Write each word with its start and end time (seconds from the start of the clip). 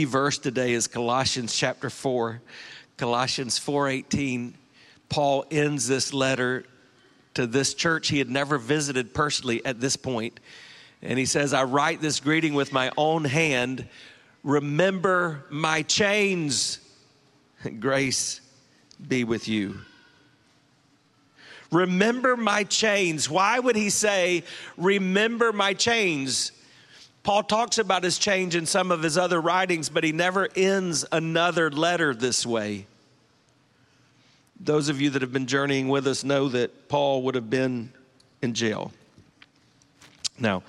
Key 0.00 0.06
verse 0.06 0.38
today 0.38 0.72
is 0.72 0.86
Colossians 0.86 1.54
chapter 1.54 1.90
4. 1.90 2.40
Colossians 2.96 3.58
4:18. 3.58 4.54
Paul 5.10 5.44
ends 5.50 5.88
this 5.88 6.14
letter 6.14 6.64
to 7.34 7.46
this 7.46 7.74
church 7.74 8.08
he 8.08 8.16
had 8.16 8.30
never 8.30 8.56
visited 8.56 9.12
personally 9.12 9.62
at 9.62 9.78
this 9.78 9.96
point. 9.96 10.40
And 11.02 11.18
he 11.18 11.26
says, 11.26 11.52
I 11.52 11.64
write 11.64 12.00
this 12.00 12.18
greeting 12.18 12.54
with 12.54 12.72
my 12.72 12.90
own 12.96 13.26
hand. 13.26 13.86
Remember 14.42 15.44
my 15.50 15.82
chains. 15.82 16.78
Grace 17.78 18.40
be 19.06 19.24
with 19.24 19.48
you. 19.48 19.80
Remember 21.70 22.38
my 22.38 22.64
chains. 22.64 23.28
Why 23.28 23.58
would 23.58 23.76
he 23.76 23.90
say, 23.90 24.44
Remember 24.78 25.52
my 25.52 25.74
chains? 25.74 26.52
Paul 27.22 27.42
talks 27.42 27.78
about 27.78 28.02
his 28.02 28.18
change 28.18 28.56
in 28.56 28.64
some 28.64 28.90
of 28.90 29.02
his 29.02 29.18
other 29.18 29.40
writings, 29.40 29.88
but 29.88 30.04
he 30.04 30.12
never 30.12 30.48
ends 30.56 31.04
another 31.12 31.70
letter 31.70 32.14
this 32.14 32.46
way. 32.46 32.86
Those 34.58 34.88
of 34.88 35.00
you 35.00 35.10
that 35.10 35.22
have 35.22 35.32
been 35.32 35.46
journeying 35.46 35.88
with 35.88 36.06
us 36.06 36.24
know 36.24 36.48
that 36.48 36.88
Paul 36.88 37.22
would 37.22 37.34
have 37.34 37.50
been 37.50 37.92
in 38.42 38.54
jail. 38.54 38.92
Now, 40.38 40.62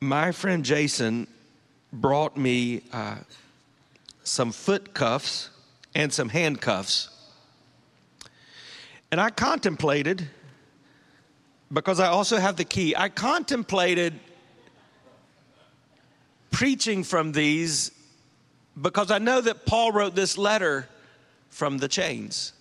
my 0.00 0.32
friend 0.32 0.64
Jason 0.64 1.26
brought 1.92 2.36
me 2.36 2.82
uh, 2.92 3.16
some 4.24 4.52
foot 4.52 4.92
cuffs 4.94 5.50
and 5.94 6.12
some 6.12 6.28
handcuffs. 6.28 7.08
And 9.10 9.20
I 9.20 9.30
contemplated, 9.30 10.28
because 11.72 12.00
I 12.00 12.06
also 12.06 12.38
have 12.38 12.56
the 12.56 12.64
key, 12.64 12.94
I 12.96 13.08
contemplated 13.08 14.18
preaching 16.52 17.02
from 17.02 17.32
these 17.32 17.90
because 18.80 19.10
I 19.10 19.18
know 19.18 19.40
that 19.40 19.66
Paul 19.66 19.90
wrote 19.90 20.14
this 20.14 20.38
letter 20.38 20.88
from 21.50 21.78
the 21.78 21.88
chains. 21.88 22.52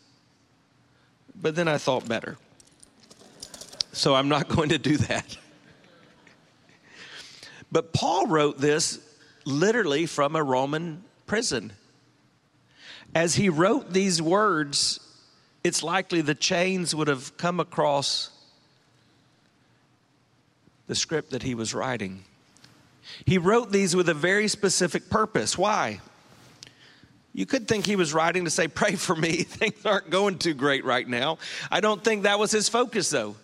But 1.39 1.55
then 1.55 1.67
I 1.67 1.77
thought 1.77 2.07
better. 2.07 2.37
So 3.93 4.15
I'm 4.15 4.29
not 4.29 4.47
going 4.55 4.69
to 4.69 4.77
do 4.77 4.97
that. 4.97 5.37
But 7.71 7.93
Paul 7.93 8.27
wrote 8.27 8.59
this 8.59 8.99
literally 9.45 10.05
from 10.05 10.35
a 10.35 10.43
Roman 10.43 11.03
prison. 11.25 11.71
As 13.15 13.35
he 13.35 13.49
wrote 13.49 13.93
these 13.93 14.21
words, 14.21 14.99
it's 15.63 15.83
likely 15.83 16.21
the 16.21 16.35
chains 16.35 16.93
would 16.93 17.07
have 17.07 17.35
come 17.37 17.59
across 17.59 18.29
the 20.87 20.95
script 20.95 21.31
that 21.31 21.43
he 21.43 21.55
was 21.55 21.73
writing. 21.73 22.23
He 23.25 23.37
wrote 23.37 23.71
these 23.71 23.95
with 23.95 24.09
a 24.09 24.13
very 24.13 24.47
specific 24.47 25.09
purpose. 25.09 25.57
Why? 25.57 26.01
You 27.33 27.45
could 27.45 27.67
think 27.67 27.85
he 27.85 27.95
was 27.95 28.13
writing 28.13 28.45
to 28.45 28.51
say, 28.51 28.67
Pray 28.67 28.95
for 28.95 29.15
me. 29.15 29.31
Things 29.43 29.85
aren't 29.85 30.09
going 30.09 30.37
too 30.37 30.53
great 30.53 30.83
right 30.83 31.07
now. 31.07 31.37
I 31.69 31.79
don't 31.79 32.03
think 32.03 32.23
that 32.23 32.39
was 32.39 32.51
his 32.51 32.67
focus, 32.67 33.09
though. 33.09 33.35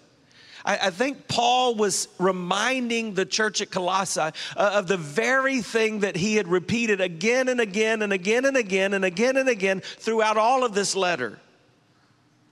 I, 0.66 0.78
I 0.84 0.90
think 0.90 1.28
Paul 1.28 1.76
was 1.76 2.10
reminding 2.20 3.14
the 3.14 3.26
church 3.26 3.62
at 3.62 3.72
Colossae 3.72 4.20
uh, 4.20 4.32
of 4.56 4.88
the 4.88 4.98
very 4.98 5.62
thing 5.62 6.02
that 6.02 6.18
he 6.18 6.36
had 6.36 6.48
repeated 6.48 7.00
again 7.00 7.48
and 7.48 7.62
again 7.62 8.02
and 8.02 8.12
again 8.12 8.46
and 8.46 8.58
again 8.58 8.94
and 8.94 9.06
again 9.06 9.38
and 9.38 9.50
again 9.50 9.80
throughout 9.80 10.38
all 10.38 10.66
of 10.66 10.74
this 10.74 10.96
letter. 10.96 11.40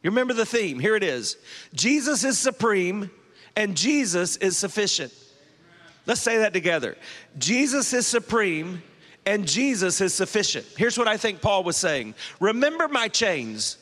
You 0.01 0.11
remember 0.11 0.33
the 0.33 0.45
theme? 0.45 0.79
Here 0.79 0.95
it 0.95 1.03
is 1.03 1.37
Jesus 1.73 2.23
is 2.23 2.37
supreme 2.37 3.09
and 3.55 3.75
Jesus 3.75 4.37
is 4.37 4.55
sufficient. 4.55 5.11
Let's 6.05 6.21
say 6.21 6.37
that 6.37 6.53
together. 6.53 6.97
Jesus 7.37 7.93
is 7.93 8.05
supreme 8.05 8.83
and 9.25 9.47
Jesus 9.47 10.01
is 10.01 10.13
sufficient. 10.13 10.65
Here's 10.77 10.97
what 10.97 11.07
I 11.07 11.17
think 11.17 11.41
Paul 11.41 11.63
was 11.63 11.77
saying 11.77 12.15
Remember 12.39 12.87
my 12.87 13.07
chains. 13.07 13.77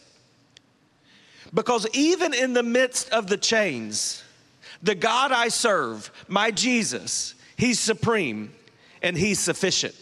Because 1.54 1.88
even 1.94 2.34
in 2.34 2.54
the 2.54 2.64
midst 2.64 3.12
of 3.12 3.28
the 3.28 3.38
chains, 3.38 4.24
the 4.82 4.96
God 4.96 5.32
I 5.32 5.50
serve, 5.50 6.10
my 6.28 6.50
Jesus, 6.50 7.36
He's 7.58 7.80
supreme 7.80 8.52
and 9.04 9.16
He's 9.16 9.40
sufficient. 9.40 9.94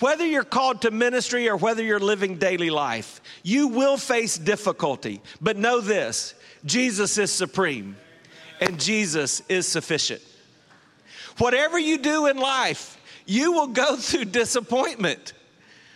Whether 0.00 0.26
you're 0.26 0.42
called 0.42 0.82
to 0.82 0.90
ministry 0.90 1.48
or 1.48 1.56
whether 1.56 1.82
you're 1.82 2.00
living 2.00 2.38
daily 2.38 2.70
life, 2.70 3.20
you 3.42 3.68
will 3.68 3.96
face 3.96 4.36
difficulty. 4.36 5.20
But 5.40 5.56
know 5.56 5.80
this 5.80 6.34
Jesus 6.64 7.18
is 7.18 7.30
supreme 7.30 7.96
and 8.60 8.80
Jesus 8.80 9.42
is 9.48 9.68
sufficient. 9.68 10.22
Whatever 11.38 11.78
you 11.78 11.98
do 11.98 12.26
in 12.26 12.36
life, 12.36 13.00
you 13.26 13.52
will 13.52 13.68
go 13.68 13.96
through 13.98 14.26
disappointment. 14.26 15.32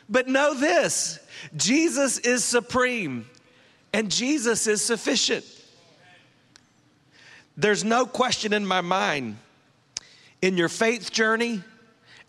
But 0.09 0.29
know 0.29 0.55
this 0.55 1.19
Jesus 1.57 2.19
is 2.19 2.45
supreme 2.45 3.27
and 3.93 4.11
Jesus 4.11 4.67
is 4.67 4.83
sufficient. 4.83 5.45
There's 7.57 7.85
no 7.85 8.07
question 8.07 8.53
in 8.53 8.65
my 8.65 8.81
mind 8.81 9.37
in 10.43 10.57
your 10.57 10.69
faith 10.69 11.11
journey 11.11 11.63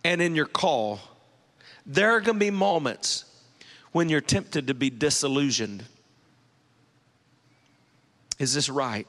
and 0.03 0.22
in 0.22 0.36
your 0.36 0.46
call, 0.46 1.00
there 1.86 2.12
are 2.12 2.22
going 2.22 2.38
to 2.38 2.46
be 2.46 2.52
moments 2.52 3.26
when 3.91 4.09
you're 4.09 4.22
tempted 4.22 4.68
to 4.68 4.74
be 4.74 4.90
disillusioned. 4.90 5.84
Is 8.38 8.53
this 8.53 8.70
right? 8.70 9.08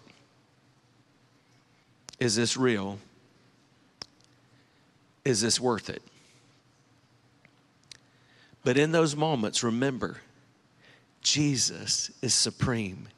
Is 2.18 2.36
this 2.36 2.56
real? 2.56 2.98
Is 5.24 5.40
this 5.40 5.60
worth 5.60 5.90
it? 5.90 6.02
But 8.64 8.76
in 8.76 8.92
those 8.92 9.16
moments, 9.16 9.62
remember 9.62 10.18
Jesus 11.22 12.10
is 12.22 12.34
supreme 12.34 13.08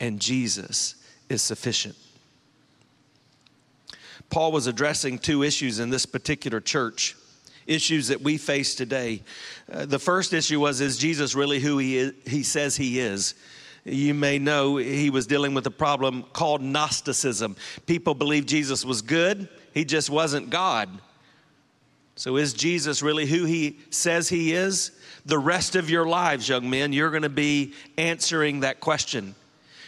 and 0.00 0.20
Jesus 0.20 0.96
is 1.28 1.42
sufficient. 1.42 1.96
Paul 4.30 4.52
was 4.52 4.66
addressing 4.66 5.18
two 5.18 5.42
issues 5.42 5.78
in 5.78 5.90
this 5.90 6.06
particular 6.06 6.60
church, 6.60 7.16
issues 7.66 8.08
that 8.08 8.20
we 8.20 8.38
face 8.38 8.74
today. 8.74 9.22
Uh, 9.70 9.86
the 9.86 9.98
first 9.98 10.32
issue 10.32 10.60
was 10.60 10.80
Is 10.80 10.98
Jesus 10.98 11.34
really 11.34 11.60
who 11.60 11.78
he, 11.78 11.96
is, 11.98 12.12
he 12.26 12.42
says 12.42 12.76
he 12.76 12.98
is? 12.98 13.34
You 13.84 14.14
may 14.14 14.40
know 14.40 14.78
he 14.78 15.10
was 15.10 15.28
dealing 15.28 15.54
with 15.54 15.64
a 15.66 15.70
problem 15.70 16.24
called 16.32 16.60
Gnosticism. 16.60 17.54
People 17.86 18.14
believed 18.14 18.48
Jesus 18.48 18.84
was 18.84 19.00
good, 19.00 19.48
he 19.72 19.84
just 19.84 20.10
wasn't 20.10 20.50
God. 20.50 20.88
So, 22.16 22.36
is 22.36 22.54
Jesus 22.54 23.02
really 23.02 23.26
who 23.26 23.44
he 23.44 23.78
says 23.90 24.28
he 24.28 24.52
is? 24.52 24.90
The 25.26 25.38
rest 25.38 25.76
of 25.76 25.90
your 25.90 26.06
lives, 26.06 26.48
young 26.48 26.70
men, 26.70 26.92
you're 26.92 27.10
going 27.10 27.24
to 27.24 27.28
be 27.28 27.74
answering 27.98 28.60
that 28.60 28.80
question. 28.80 29.34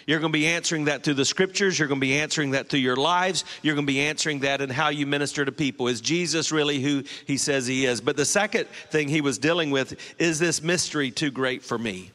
You're 0.06 0.20
going 0.20 0.32
to 0.32 0.38
be 0.38 0.46
answering 0.46 0.86
that 0.86 1.04
through 1.04 1.14
the 1.14 1.24
scriptures. 1.24 1.78
You're 1.78 1.88
going 1.88 2.00
to 2.00 2.06
be 2.06 2.18
answering 2.18 2.52
that 2.52 2.68
through 2.68 2.80
your 2.80 2.96
lives. 2.96 3.44
You're 3.62 3.74
going 3.74 3.86
to 3.86 3.92
be 3.92 4.00
answering 4.00 4.40
that 4.40 4.60
in 4.60 4.68
how 4.70 4.88
you 4.88 5.06
minister 5.06 5.44
to 5.44 5.52
people. 5.52 5.88
Is 5.88 6.00
Jesus 6.00 6.52
really 6.52 6.80
who 6.80 7.04
he 7.26 7.36
says 7.36 7.66
he 7.66 7.86
is? 7.86 8.00
But 8.00 8.16
the 8.16 8.24
second 8.24 8.68
thing 8.90 9.08
he 9.08 9.20
was 9.20 9.38
dealing 9.38 9.70
with 9.70 9.98
is 10.18 10.38
this 10.38 10.62
mystery 10.62 11.10
too 11.10 11.30
great 11.30 11.62
for 11.62 11.78
me? 11.78 12.10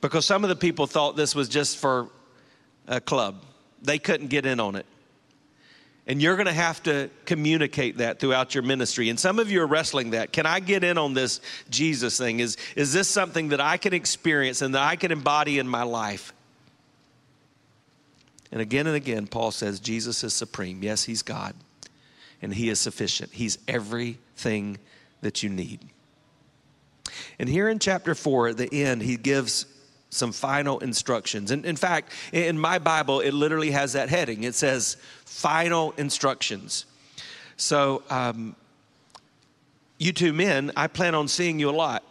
Because 0.00 0.24
some 0.24 0.44
of 0.44 0.48
the 0.50 0.56
people 0.56 0.86
thought 0.86 1.16
this 1.16 1.34
was 1.34 1.48
just 1.48 1.78
for 1.78 2.08
a 2.86 3.00
club, 3.00 3.42
they 3.82 3.98
couldn't 3.98 4.28
get 4.28 4.46
in 4.46 4.60
on 4.60 4.74
it. 4.74 4.86
And 6.08 6.22
you're 6.22 6.36
going 6.36 6.46
to 6.46 6.52
have 6.52 6.82
to 6.84 7.10
communicate 7.26 7.98
that 7.98 8.18
throughout 8.18 8.54
your 8.54 8.64
ministry. 8.64 9.10
And 9.10 9.20
some 9.20 9.38
of 9.38 9.50
you 9.50 9.60
are 9.60 9.66
wrestling 9.66 10.10
that. 10.10 10.32
Can 10.32 10.46
I 10.46 10.58
get 10.58 10.82
in 10.82 10.96
on 10.96 11.12
this 11.12 11.42
Jesus 11.68 12.16
thing? 12.16 12.40
Is, 12.40 12.56
is 12.74 12.94
this 12.94 13.08
something 13.08 13.50
that 13.50 13.60
I 13.60 13.76
can 13.76 13.92
experience 13.92 14.62
and 14.62 14.74
that 14.74 14.82
I 14.82 14.96
can 14.96 15.12
embody 15.12 15.58
in 15.58 15.68
my 15.68 15.82
life? 15.82 16.32
And 18.50 18.62
again 18.62 18.86
and 18.86 18.96
again, 18.96 19.26
Paul 19.26 19.50
says 19.50 19.80
Jesus 19.80 20.24
is 20.24 20.32
supreme. 20.32 20.82
Yes, 20.82 21.04
he's 21.04 21.22
God, 21.22 21.54
and 22.40 22.54
he 22.54 22.70
is 22.70 22.80
sufficient. 22.80 23.32
He's 23.32 23.58
everything 23.68 24.78
that 25.20 25.42
you 25.42 25.50
need. 25.50 25.80
And 27.38 27.48
here 27.48 27.68
in 27.68 27.78
chapter 27.78 28.14
4, 28.14 28.48
at 28.48 28.56
the 28.56 28.84
end, 28.84 29.02
he 29.02 29.18
gives 29.18 29.66
some 30.10 30.32
final 30.32 30.78
instructions. 30.78 31.50
And 31.50 31.64
in 31.66 31.76
fact, 31.76 32.12
in 32.32 32.58
my 32.58 32.78
Bible, 32.78 33.20
it 33.20 33.32
literally 33.32 33.70
has 33.72 33.92
that 33.92 34.08
heading. 34.08 34.44
It 34.44 34.54
says 34.54 34.96
final 35.24 35.92
instructions. 35.92 36.86
So, 37.56 38.02
um, 38.08 38.56
you 39.98 40.12
two 40.12 40.32
men, 40.32 40.70
I 40.76 40.86
plan 40.86 41.14
on 41.14 41.26
seeing 41.28 41.58
you 41.58 41.70
a 41.70 41.72
lot. 41.72 42.04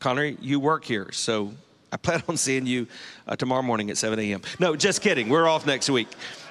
Connor, 0.00 0.24
you 0.24 0.60
work 0.60 0.84
here, 0.84 1.12
so 1.12 1.52
I 1.92 1.96
plan 1.98 2.22
on 2.28 2.36
seeing 2.36 2.66
you 2.66 2.86
uh, 3.28 3.36
tomorrow 3.36 3.62
morning 3.62 3.90
at 3.90 3.98
7 3.98 4.18
a.m. 4.18 4.42
No, 4.58 4.74
just 4.74 5.02
kidding. 5.02 5.28
We're 5.28 5.46
off 5.46 5.66
next 5.66 5.90
week. 5.90 6.08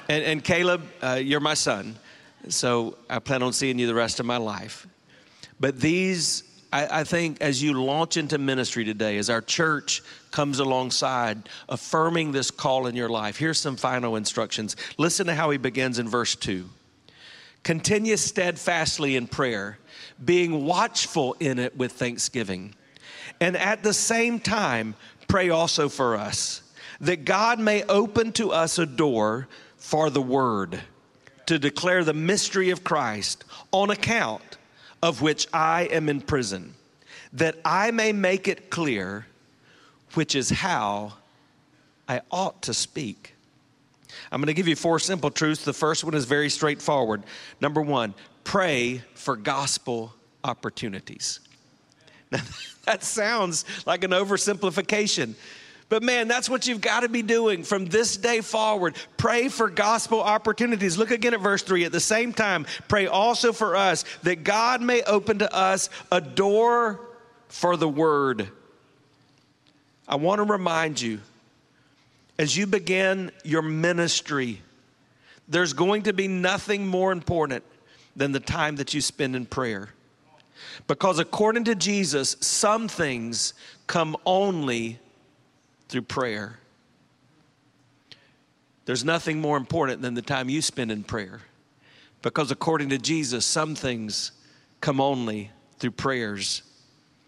And, 0.08 0.24
and 0.24 0.44
Caleb, 0.44 0.84
uh, 1.02 1.20
you're 1.22 1.40
my 1.40 1.54
son, 1.54 1.96
so 2.48 2.98
I 3.10 3.20
plan 3.20 3.44
on 3.44 3.54
seeing 3.54 3.80
you 3.80 3.88
the 3.88 3.96
rest 3.96 4.20
of 4.20 4.26
my 4.26 4.38
life. 4.38 4.88
But 5.60 5.80
these 5.80 6.44
I, 6.72 7.02
I 7.02 7.04
think 7.04 7.42
as 7.42 7.62
you 7.62 7.82
launch 7.82 8.18
into 8.18 8.38
ministry 8.38 8.86
today, 8.86 9.18
as 9.18 9.30
our 9.30 9.42
church 9.42 10.02
comes 10.32 10.60
alongside, 10.60 11.50
affirming 11.68 12.32
this 12.32 12.52
call 12.52 12.88
in 12.88 12.96
your 12.96 13.10
life, 13.10 13.38
here's 13.38 13.60
some 13.60 13.76
final 13.76 14.16
instructions. 14.16 14.76
Listen 14.98 15.28
to 15.28 15.36
how 15.36 15.50
he 15.50 15.58
begins 15.58 16.00
in 16.00 16.08
verse 16.08 16.36
2. 16.36 16.70
Continue 17.64 18.18
steadfastly 18.18 19.16
in 19.16 19.28
prayer, 19.28 19.78
being 20.24 20.66
watchful 20.66 21.36
in 21.40 21.60
it 21.60 21.78
with 21.78 21.92
thanksgiving. 21.92 22.74
And 23.40 23.56
at 23.56 23.84
the 23.84 23.94
same 23.94 24.40
time, 24.40 24.96
pray 25.28 25.50
also 25.50 25.90
for 25.90 26.16
us, 26.16 26.64
that 27.02 27.26
God 27.26 27.60
may 27.60 27.84
open 27.84 28.32
to 28.34 28.52
us 28.52 28.80
a 28.80 28.86
door 28.86 29.48
for 29.78 30.10
the 30.10 30.22
word 30.22 30.80
to 31.48 31.60
declare 31.60 32.04
the 32.04 32.14
mystery 32.14 32.70
of 32.70 32.84
Christ, 32.84 33.44
on 33.72 33.90
account 33.90 34.58
of 35.02 35.22
which 35.22 35.48
I 35.54 35.84
am 35.84 36.10
in 36.10 36.22
prison, 36.22 36.74
that 37.34 37.58
I 37.66 37.92
may 37.92 38.12
make 38.12 38.48
it 38.48 38.70
clear 38.70 39.26
which 40.14 40.36
is 40.36 40.50
how 40.50 41.14
I 42.08 42.22
ought 42.30 42.64
to 42.64 42.74
speak. 42.74 43.36
I'm 44.32 44.42
going 44.42 44.48
to 44.48 44.54
give 44.54 44.68
you 44.68 44.76
four 44.76 45.00
simple 45.00 45.32
truths. 45.32 45.64
The 45.64 45.74
first 45.74 46.04
one 46.04 46.14
is 46.14 46.26
very 46.26 46.50
straightforward. 46.50 47.24
Number 47.62 47.82
one, 47.82 48.14
pray 48.44 49.02
for 49.14 49.36
gospel 49.36 50.14
opportunities. 50.44 51.40
Now, 52.32 52.40
that 52.86 53.04
sounds 53.04 53.66
like 53.86 54.06
an 54.06 54.12
oversimplification. 54.12 55.36
But 55.92 56.04
man, 56.04 56.30
that's 56.30 56.50
what 56.50 56.68
you've 56.68 56.80
got 56.80 57.02
to 57.02 57.10
be 57.10 57.22
doing 57.22 57.64
from 57.64 57.86
this 57.86 58.16
day 58.16 58.40
forward. 58.40 58.96
Pray 59.18 59.50
for 59.50 59.70
gospel 59.70 60.22
opportunities. 60.22 60.98
Look 60.98 61.12
again 61.12 61.34
at 61.34 61.42
verse 61.42 61.64
3. 61.64 61.84
At 61.84 61.92
the 61.92 62.00
same 62.00 62.32
time, 62.32 62.66
pray 62.88 63.08
also 63.08 63.52
for 63.52 63.76
us 63.76 64.06
that 64.24 64.46
God 64.46 64.82
may 64.82 65.04
open 65.04 65.40
to 65.40 65.54
us 65.54 65.90
a 66.10 66.22
door 66.22 67.02
for 67.50 67.76
the 67.76 67.90
word. 67.90 68.48
I 70.08 70.16
want 70.16 70.40
to 70.40 70.46
remind 70.46 71.02
you 71.02 71.20
as 72.40 72.56
you 72.56 72.68
begin 72.68 73.30
your 73.44 73.62
ministry, 73.62 74.62
there's 75.50 75.74
going 75.74 76.04
to 76.04 76.14
be 76.14 76.30
nothing 76.30 76.88
more 76.88 77.12
important 77.12 77.66
than 78.16 78.32
the 78.32 78.40
time 78.40 78.78
that 78.78 78.94
you 78.94 79.02
spend 79.02 79.36
in 79.36 79.46
prayer. 79.46 79.90
Because 80.88 81.20
according 81.20 81.66
to 81.66 81.76
Jesus, 81.76 82.38
some 82.40 82.88
things 82.88 83.54
come 83.88 84.16
only 84.26 84.98
through 85.92 86.04
prayer. 86.04 86.58
There's 88.86 89.04
nothing 89.04 89.42
more 89.42 89.58
important 89.58 90.02
than 90.02 90.14
the 90.14 90.22
time 90.22 90.50
you 90.50 90.62
spend 90.62 90.90
in 90.90 91.04
prayer. 91.04 91.42
Because 92.22 92.50
according 92.50 92.90
to 92.90 92.98
Jesus, 92.98 93.46
some 93.46 93.76
things 93.76 94.32
come 94.80 95.02
only 95.02 95.52
through 95.80 95.92
prayers. 95.92 96.64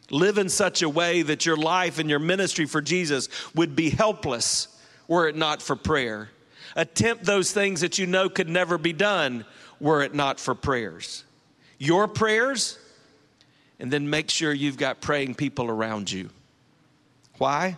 Live 0.10 0.38
in 0.38 0.48
such 0.48 0.82
a 0.82 0.90
way 0.90 1.24
that 1.24 1.46
your 1.46 1.58
life 1.58 2.00
and 2.00 2.10
your 2.10 2.20
ministry 2.20 2.66
for 2.66 2.82
Jesus 2.82 3.28
would 3.54 3.76
be 3.76 3.90
helpless 3.90 4.70
were 5.10 5.28
it 5.28 5.36
not 5.36 5.62
for 5.62 5.76
prayer. 5.76 6.30
Attempt 6.76 7.26
those 7.26 7.52
things 7.52 7.82
that 7.82 7.98
you 7.98 8.08
know 8.08 8.30
could 8.30 8.50
never 8.50 8.78
be 8.78 8.94
done 8.94 9.46
were 9.80 10.02
it 10.04 10.16
not 10.16 10.40
for 10.40 10.56
prayers. 10.56 11.26
Your 11.80 12.08
prayers, 12.08 12.80
and 13.80 13.92
then 13.92 14.10
make 14.10 14.30
sure 14.30 14.54
you've 14.54 14.78
got 14.78 15.02
praying 15.02 15.36
people 15.36 15.68
around 15.68 16.10
you. 16.10 16.30
Why? 17.38 17.76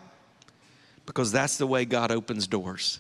Because 1.06 1.32
that's 1.32 1.58
the 1.58 1.68
way 1.68 1.86
God 1.86 2.12
opens 2.12 2.48
doors. 2.48 3.00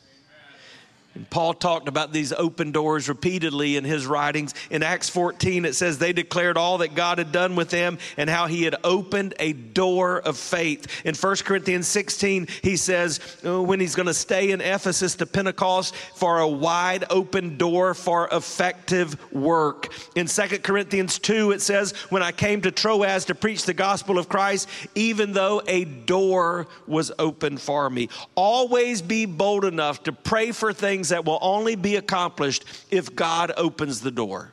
And 1.15 1.29
Paul 1.29 1.53
talked 1.53 1.87
about 1.87 2.11
these 2.11 2.33
open 2.33 2.73
doors 2.73 3.07
repeatedly 3.07 3.77
in 3.77 3.85
his 3.85 4.05
writings. 4.05 4.53
In 4.69 4.83
Acts 4.83 5.09
14, 5.09 5.63
it 5.63 5.73
says 5.73 5.97
they 5.97 6.11
declared 6.11 6.57
all 6.57 6.79
that 6.79 6.93
God 6.93 7.19
had 7.19 7.31
done 7.31 7.55
with 7.55 7.69
them 7.69 7.97
and 8.17 8.29
how 8.29 8.47
he 8.47 8.63
had 8.63 8.75
opened 8.83 9.33
a 9.39 9.53
door 9.53 10.19
of 10.19 10.37
faith. 10.37 10.87
In 11.05 11.15
1 11.15 11.35
Corinthians 11.37 11.87
16, 11.87 12.47
he 12.61 12.75
says 12.75 13.21
uh, 13.45 13.61
when 13.61 13.79
he's 13.79 13.95
going 13.95 14.07
to 14.07 14.13
stay 14.13 14.51
in 14.51 14.59
Ephesus 14.59 15.15
to 15.15 15.25
Pentecost 15.25 15.95
for 15.95 16.39
a 16.39 16.47
wide 16.47 17.05
open 17.09 17.57
door 17.57 17.93
for 17.93 18.27
effective 18.31 19.17
work. 19.31 19.93
In 20.15 20.27
2 20.27 20.59
Corinthians 20.59 21.17
2, 21.19 21.51
it 21.51 21.61
says, 21.61 21.93
When 22.09 22.23
I 22.23 22.33
came 22.33 22.61
to 22.61 22.71
Troas 22.71 23.25
to 23.25 23.35
preach 23.35 23.63
the 23.63 23.73
gospel 23.73 24.17
of 24.17 24.27
Christ, 24.27 24.67
even 24.95 25.31
though 25.31 25.61
a 25.65 25.85
door 25.85 26.67
was 26.87 27.13
open 27.17 27.57
for 27.57 27.89
me. 27.89 28.09
Always 28.35 29.01
be 29.01 29.25
bold 29.25 29.63
enough 29.63 30.03
to 30.03 30.11
pray 30.11 30.51
for 30.51 30.73
things 30.73 31.04
things 31.05 31.09
that 31.09 31.25
will 31.25 31.39
only 31.41 31.75
be 31.75 31.95
accomplished 31.97 32.65
if 32.89 33.15
God 33.15 33.51
opens 33.57 34.01
the 34.01 34.11
door. 34.11 34.51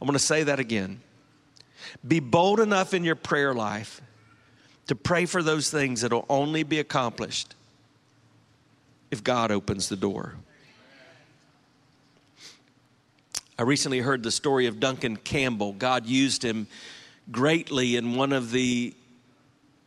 I 0.00 0.04
want 0.04 0.14
to 0.14 0.24
say 0.24 0.44
that 0.44 0.60
again. 0.60 1.00
Be 2.06 2.20
bold 2.20 2.60
enough 2.60 2.92
in 2.94 3.02
your 3.04 3.16
prayer 3.16 3.54
life 3.54 4.00
to 4.86 4.94
pray 4.94 5.26
for 5.26 5.42
those 5.42 5.70
things 5.70 6.02
that 6.02 6.12
will 6.12 6.26
only 6.28 6.62
be 6.62 6.78
accomplished 6.78 7.54
if 9.10 9.24
God 9.24 9.50
opens 9.50 9.88
the 9.88 9.96
door. 9.96 10.34
I 13.58 13.62
recently 13.62 14.00
heard 14.00 14.22
the 14.22 14.30
story 14.30 14.66
of 14.66 14.78
Duncan 14.78 15.16
Campbell. 15.16 15.72
God 15.72 16.06
used 16.06 16.44
him 16.44 16.68
greatly 17.30 17.96
in 17.96 18.14
one 18.14 18.32
of 18.32 18.52
the 18.52 18.94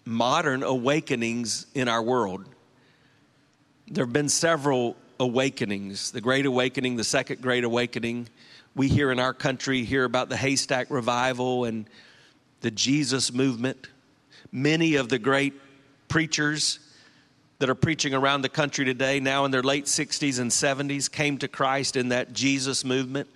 modern 0.03 0.63
awakenings 0.63 1.67
in 1.73 1.87
our 1.87 2.01
world 2.01 2.50
there 3.91 4.05
have 4.05 4.13
been 4.13 4.29
several 4.29 4.95
awakenings 5.19 6.11
the 6.11 6.21
Great 6.21 6.45
Awakening, 6.45 6.95
the 6.95 7.03
Second 7.03 7.41
Great 7.41 7.65
Awakening. 7.65 8.29
We 8.73 8.87
here 8.87 9.11
in 9.11 9.19
our 9.19 9.33
country 9.33 9.83
hear 9.83 10.05
about 10.05 10.29
the 10.29 10.37
Haystack 10.37 10.89
Revival 10.89 11.65
and 11.65 11.85
the 12.61 12.71
Jesus 12.71 13.33
movement. 13.33 13.89
Many 14.49 14.95
of 14.95 15.09
the 15.09 15.19
great 15.19 15.53
preachers 16.07 16.79
that 17.59 17.69
are 17.69 17.75
preaching 17.75 18.13
around 18.13 18.43
the 18.43 18.49
country 18.49 18.85
today, 18.85 19.19
now 19.19 19.43
in 19.43 19.51
their 19.51 19.61
late 19.61 19.85
60s 19.85 20.39
and 20.39 20.49
70s, 20.49 21.11
came 21.11 21.37
to 21.39 21.49
Christ 21.49 21.97
in 21.97 22.09
that 22.09 22.31
Jesus 22.31 22.85
movement 22.85 23.27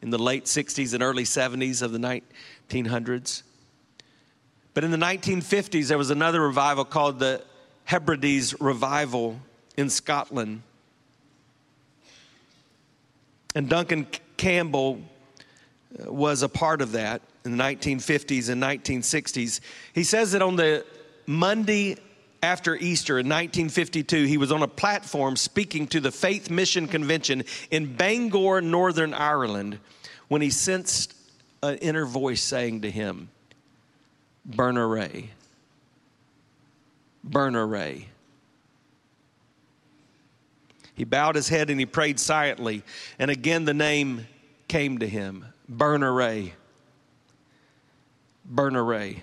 in 0.00 0.10
the 0.10 0.18
late 0.18 0.44
60s 0.44 0.94
and 0.94 1.02
early 1.02 1.24
70s 1.24 1.82
of 1.82 1.90
the 1.90 1.98
1900s. 1.98 3.42
But 4.74 4.84
in 4.84 4.92
the 4.92 4.96
1950s, 4.96 5.88
there 5.88 5.98
was 5.98 6.10
another 6.10 6.40
revival 6.40 6.84
called 6.84 7.18
the 7.18 7.42
Hebrides 7.84 8.60
Revival 8.60 9.40
in 9.76 9.90
Scotland. 9.90 10.62
And 13.54 13.68
Duncan 13.68 14.06
Campbell 14.36 15.00
uh, 15.98 16.12
was 16.12 16.42
a 16.42 16.48
part 16.48 16.80
of 16.80 16.92
that 16.92 17.22
in 17.44 17.56
the 17.56 17.62
1950s 17.62 18.48
and 18.48 18.62
1960s. 18.62 19.60
He 19.94 20.04
says 20.04 20.32
that 20.32 20.42
on 20.42 20.56
the 20.56 20.84
Monday 21.26 21.96
after 22.42 22.74
Easter 22.74 23.18
in 23.18 23.26
1952, 23.26 24.24
he 24.24 24.36
was 24.36 24.50
on 24.50 24.62
a 24.62 24.68
platform 24.68 25.36
speaking 25.36 25.86
to 25.88 26.00
the 26.00 26.10
Faith 26.10 26.50
Mission 26.50 26.88
Convention 26.88 27.44
in 27.70 27.94
Bangor, 27.94 28.60
Northern 28.60 29.14
Ireland, 29.14 29.78
when 30.28 30.42
he 30.42 30.50
sensed 30.50 31.14
an 31.62 31.76
inner 31.76 32.04
voice 32.04 32.42
saying 32.42 32.82
to 32.82 32.90
him, 32.90 33.28
Berneray, 34.48 35.28
Burner 37.22 37.66
Ray. 37.66 38.08
He 40.94 41.04
bowed 41.04 41.34
his 41.34 41.48
head 41.48 41.70
and 41.70 41.80
he 41.80 41.86
prayed 41.86 42.20
silently. 42.20 42.82
And 43.18 43.30
again, 43.30 43.64
the 43.64 43.74
name 43.74 44.26
came 44.68 44.98
to 44.98 45.08
him 45.08 45.46
Berneray. 45.70 46.52
Burner 48.44 48.84
Ray. 48.84 49.22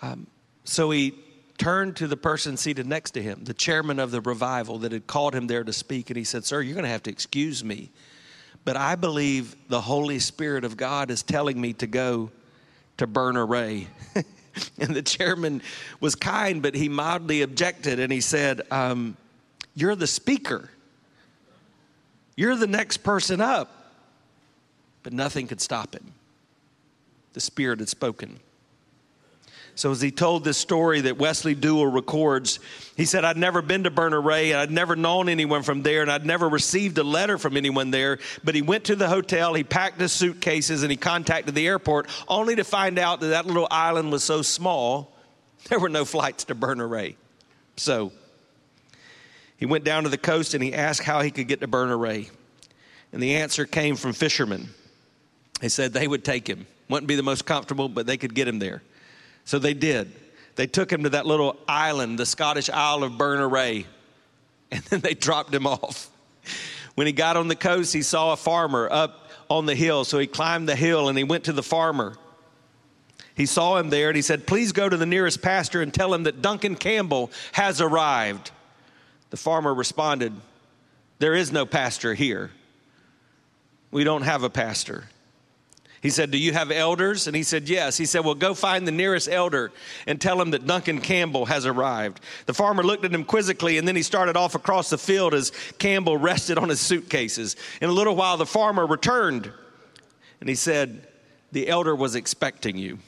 Um, 0.00 0.26
so 0.64 0.90
he 0.90 1.14
turned 1.58 1.96
to 1.96 2.08
the 2.08 2.16
person 2.16 2.56
seated 2.56 2.86
next 2.86 3.12
to 3.12 3.22
him, 3.22 3.44
the 3.44 3.54
chairman 3.54 3.98
of 3.98 4.10
the 4.10 4.20
revival 4.20 4.78
that 4.78 4.92
had 4.92 5.06
called 5.06 5.34
him 5.34 5.46
there 5.46 5.64
to 5.64 5.72
speak, 5.72 6.10
and 6.10 6.16
he 6.16 6.24
said, 6.24 6.44
Sir, 6.44 6.60
you're 6.60 6.74
going 6.74 6.84
to 6.84 6.90
have 6.90 7.04
to 7.04 7.10
excuse 7.10 7.62
me, 7.62 7.90
but 8.64 8.76
I 8.76 8.96
believe 8.96 9.56
the 9.68 9.80
Holy 9.80 10.18
Spirit 10.18 10.64
of 10.64 10.76
God 10.76 11.10
is 11.10 11.22
telling 11.22 11.60
me 11.60 11.72
to 11.74 11.86
go 11.86 12.30
to 12.96 13.06
Berneray. 13.06 13.86
and 14.78 14.94
the 14.94 15.02
chairman 15.02 15.62
was 16.00 16.14
kind, 16.14 16.62
but 16.62 16.74
he 16.74 16.88
mildly 16.88 17.42
objected, 17.42 18.00
and 18.00 18.12
he 18.12 18.20
said, 18.20 18.62
um, 18.70 19.16
you're 19.74 19.96
the 19.96 20.06
speaker. 20.06 20.70
You're 22.36 22.56
the 22.56 22.66
next 22.66 22.98
person 22.98 23.40
up. 23.40 23.70
But 25.02 25.12
nothing 25.12 25.48
could 25.48 25.60
stop 25.60 25.94
him. 25.94 26.12
The 27.32 27.40
Spirit 27.40 27.80
had 27.80 27.88
spoken. 27.88 28.38
So, 29.74 29.90
as 29.90 30.02
he 30.02 30.10
told 30.10 30.44
this 30.44 30.58
story 30.58 31.00
that 31.02 31.16
Wesley 31.16 31.56
Duewel 31.56 31.92
records, 31.92 32.60
he 32.94 33.06
said, 33.06 33.24
I'd 33.24 33.38
never 33.38 33.62
been 33.62 33.84
to 33.84 33.90
Berneray, 33.90 34.50
and 34.50 34.58
I'd 34.58 34.70
never 34.70 34.96
known 34.96 35.30
anyone 35.30 35.62
from 35.62 35.82
there, 35.82 36.02
and 36.02 36.12
I'd 36.12 36.26
never 36.26 36.46
received 36.46 36.98
a 36.98 37.02
letter 37.02 37.38
from 37.38 37.56
anyone 37.56 37.90
there. 37.90 38.18
But 38.44 38.54
he 38.54 38.60
went 38.60 38.84
to 38.84 38.96
the 38.96 39.08
hotel, 39.08 39.54
he 39.54 39.64
packed 39.64 39.98
his 39.98 40.12
suitcases, 40.12 40.82
and 40.82 40.90
he 40.90 40.98
contacted 40.98 41.54
the 41.54 41.66
airport, 41.66 42.08
only 42.28 42.56
to 42.56 42.64
find 42.64 42.98
out 42.98 43.20
that 43.20 43.28
that 43.28 43.46
little 43.46 43.66
island 43.70 44.12
was 44.12 44.22
so 44.22 44.42
small, 44.42 45.16
there 45.70 45.80
were 45.80 45.88
no 45.88 46.04
flights 46.04 46.44
to 46.44 46.54
Berneray. 46.54 47.16
So, 47.78 48.12
he 49.62 49.66
went 49.66 49.84
down 49.84 50.02
to 50.02 50.08
the 50.08 50.18
coast 50.18 50.54
and 50.54 50.64
he 50.64 50.74
asked 50.74 51.04
how 51.04 51.20
he 51.20 51.30
could 51.30 51.46
get 51.46 51.60
to 51.60 51.68
Berneray. 51.68 52.28
And 53.12 53.22
the 53.22 53.36
answer 53.36 53.64
came 53.64 53.94
from 53.94 54.12
fishermen. 54.12 54.70
They 55.60 55.68
said 55.68 55.92
they 55.92 56.08
would 56.08 56.24
take 56.24 56.48
him. 56.48 56.66
Wouldn't 56.88 57.06
be 57.06 57.14
the 57.14 57.22
most 57.22 57.46
comfortable, 57.46 57.88
but 57.88 58.04
they 58.04 58.16
could 58.16 58.34
get 58.34 58.48
him 58.48 58.58
there. 58.58 58.82
So 59.44 59.60
they 59.60 59.72
did. 59.72 60.10
They 60.56 60.66
took 60.66 60.90
him 60.90 61.04
to 61.04 61.10
that 61.10 61.26
little 61.26 61.56
island, 61.68 62.18
the 62.18 62.26
Scottish 62.26 62.70
Isle 62.70 63.04
of 63.04 63.12
Berneray, 63.12 63.86
and 64.72 64.82
then 64.86 64.98
they 64.98 65.14
dropped 65.14 65.54
him 65.54 65.68
off. 65.68 66.10
When 66.96 67.06
he 67.06 67.12
got 67.12 67.36
on 67.36 67.46
the 67.46 67.54
coast, 67.54 67.92
he 67.92 68.02
saw 68.02 68.32
a 68.32 68.36
farmer 68.36 68.88
up 68.90 69.28
on 69.48 69.66
the 69.66 69.76
hill. 69.76 70.04
So 70.04 70.18
he 70.18 70.26
climbed 70.26 70.68
the 70.68 70.74
hill 70.74 71.08
and 71.08 71.16
he 71.16 71.22
went 71.22 71.44
to 71.44 71.52
the 71.52 71.62
farmer. 71.62 72.16
He 73.36 73.46
saw 73.46 73.76
him 73.76 73.90
there 73.90 74.08
and 74.08 74.16
he 74.16 74.22
said, 74.22 74.44
Please 74.44 74.72
go 74.72 74.88
to 74.88 74.96
the 74.96 75.06
nearest 75.06 75.40
pastor 75.40 75.82
and 75.82 75.94
tell 75.94 76.12
him 76.12 76.24
that 76.24 76.42
Duncan 76.42 76.74
Campbell 76.74 77.30
has 77.52 77.80
arrived. 77.80 78.50
The 79.32 79.38
farmer 79.38 79.72
responded, 79.72 80.34
There 81.18 81.34
is 81.34 81.52
no 81.52 81.64
pastor 81.64 82.12
here. 82.12 82.50
We 83.90 84.04
don't 84.04 84.24
have 84.24 84.42
a 84.42 84.50
pastor. 84.50 85.04
He 86.02 86.10
said, 86.10 86.30
Do 86.30 86.36
you 86.36 86.52
have 86.52 86.70
elders? 86.70 87.26
And 87.26 87.34
he 87.34 87.42
said, 87.42 87.66
Yes. 87.66 87.96
He 87.96 88.04
said, 88.04 88.26
Well, 88.26 88.34
go 88.34 88.52
find 88.52 88.86
the 88.86 88.92
nearest 88.92 89.30
elder 89.30 89.72
and 90.06 90.20
tell 90.20 90.38
him 90.38 90.50
that 90.50 90.66
Duncan 90.66 91.00
Campbell 91.00 91.46
has 91.46 91.64
arrived. 91.64 92.20
The 92.44 92.52
farmer 92.52 92.82
looked 92.82 93.06
at 93.06 93.14
him 93.14 93.24
quizzically 93.24 93.78
and 93.78 93.88
then 93.88 93.96
he 93.96 94.02
started 94.02 94.36
off 94.36 94.54
across 94.54 94.90
the 94.90 94.98
field 94.98 95.32
as 95.32 95.50
Campbell 95.78 96.18
rested 96.18 96.58
on 96.58 96.68
his 96.68 96.80
suitcases. 96.80 97.56
In 97.80 97.88
a 97.88 97.92
little 97.94 98.14
while, 98.14 98.36
the 98.36 98.44
farmer 98.44 98.84
returned 98.84 99.50
and 100.40 100.48
he 100.48 100.56
said, 100.56 101.08
The 101.52 101.68
elder 101.68 101.96
was 101.96 102.16
expecting 102.16 102.76
you. 102.76 102.98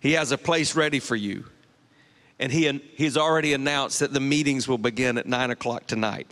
He 0.00 0.12
has 0.12 0.32
a 0.32 0.38
place 0.38 0.74
ready 0.74 1.00
for 1.00 1.16
you. 1.16 1.44
And 2.38 2.50
he, 2.50 2.80
he's 2.96 3.16
already 3.16 3.52
announced 3.52 4.00
that 4.00 4.12
the 4.12 4.20
meetings 4.20 4.66
will 4.66 4.78
begin 4.78 5.18
at 5.18 5.26
nine 5.26 5.50
o'clock 5.50 5.86
tonight. 5.86 6.26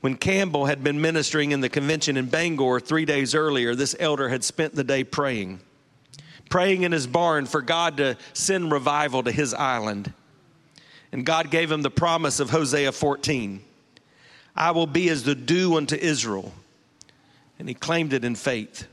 When 0.00 0.16
Campbell 0.16 0.66
had 0.66 0.84
been 0.84 1.00
ministering 1.00 1.50
in 1.50 1.60
the 1.60 1.68
convention 1.68 2.16
in 2.16 2.26
Bangor 2.26 2.78
three 2.78 3.04
days 3.04 3.34
earlier, 3.34 3.74
this 3.74 3.96
elder 3.98 4.28
had 4.28 4.44
spent 4.44 4.74
the 4.76 4.84
day 4.84 5.02
praying, 5.02 5.60
praying 6.48 6.84
in 6.84 6.92
his 6.92 7.08
barn 7.08 7.46
for 7.46 7.60
God 7.60 7.96
to 7.96 8.16
send 8.32 8.70
revival 8.70 9.24
to 9.24 9.32
his 9.32 9.54
island. 9.54 10.12
And 11.10 11.26
God 11.26 11.50
gave 11.50 11.72
him 11.72 11.82
the 11.82 11.90
promise 11.90 12.38
of 12.38 12.50
Hosea 12.50 12.92
14 12.92 13.64
I 14.54 14.72
will 14.72 14.88
be 14.88 15.08
as 15.08 15.22
the 15.22 15.36
dew 15.36 15.76
unto 15.76 15.94
Israel. 15.94 16.52
And 17.60 17.68
he 17.68 17.74
claimed 17.74 18.12
it 18.12 18.24
in 18.24 18.34
faith. 18.34 18.88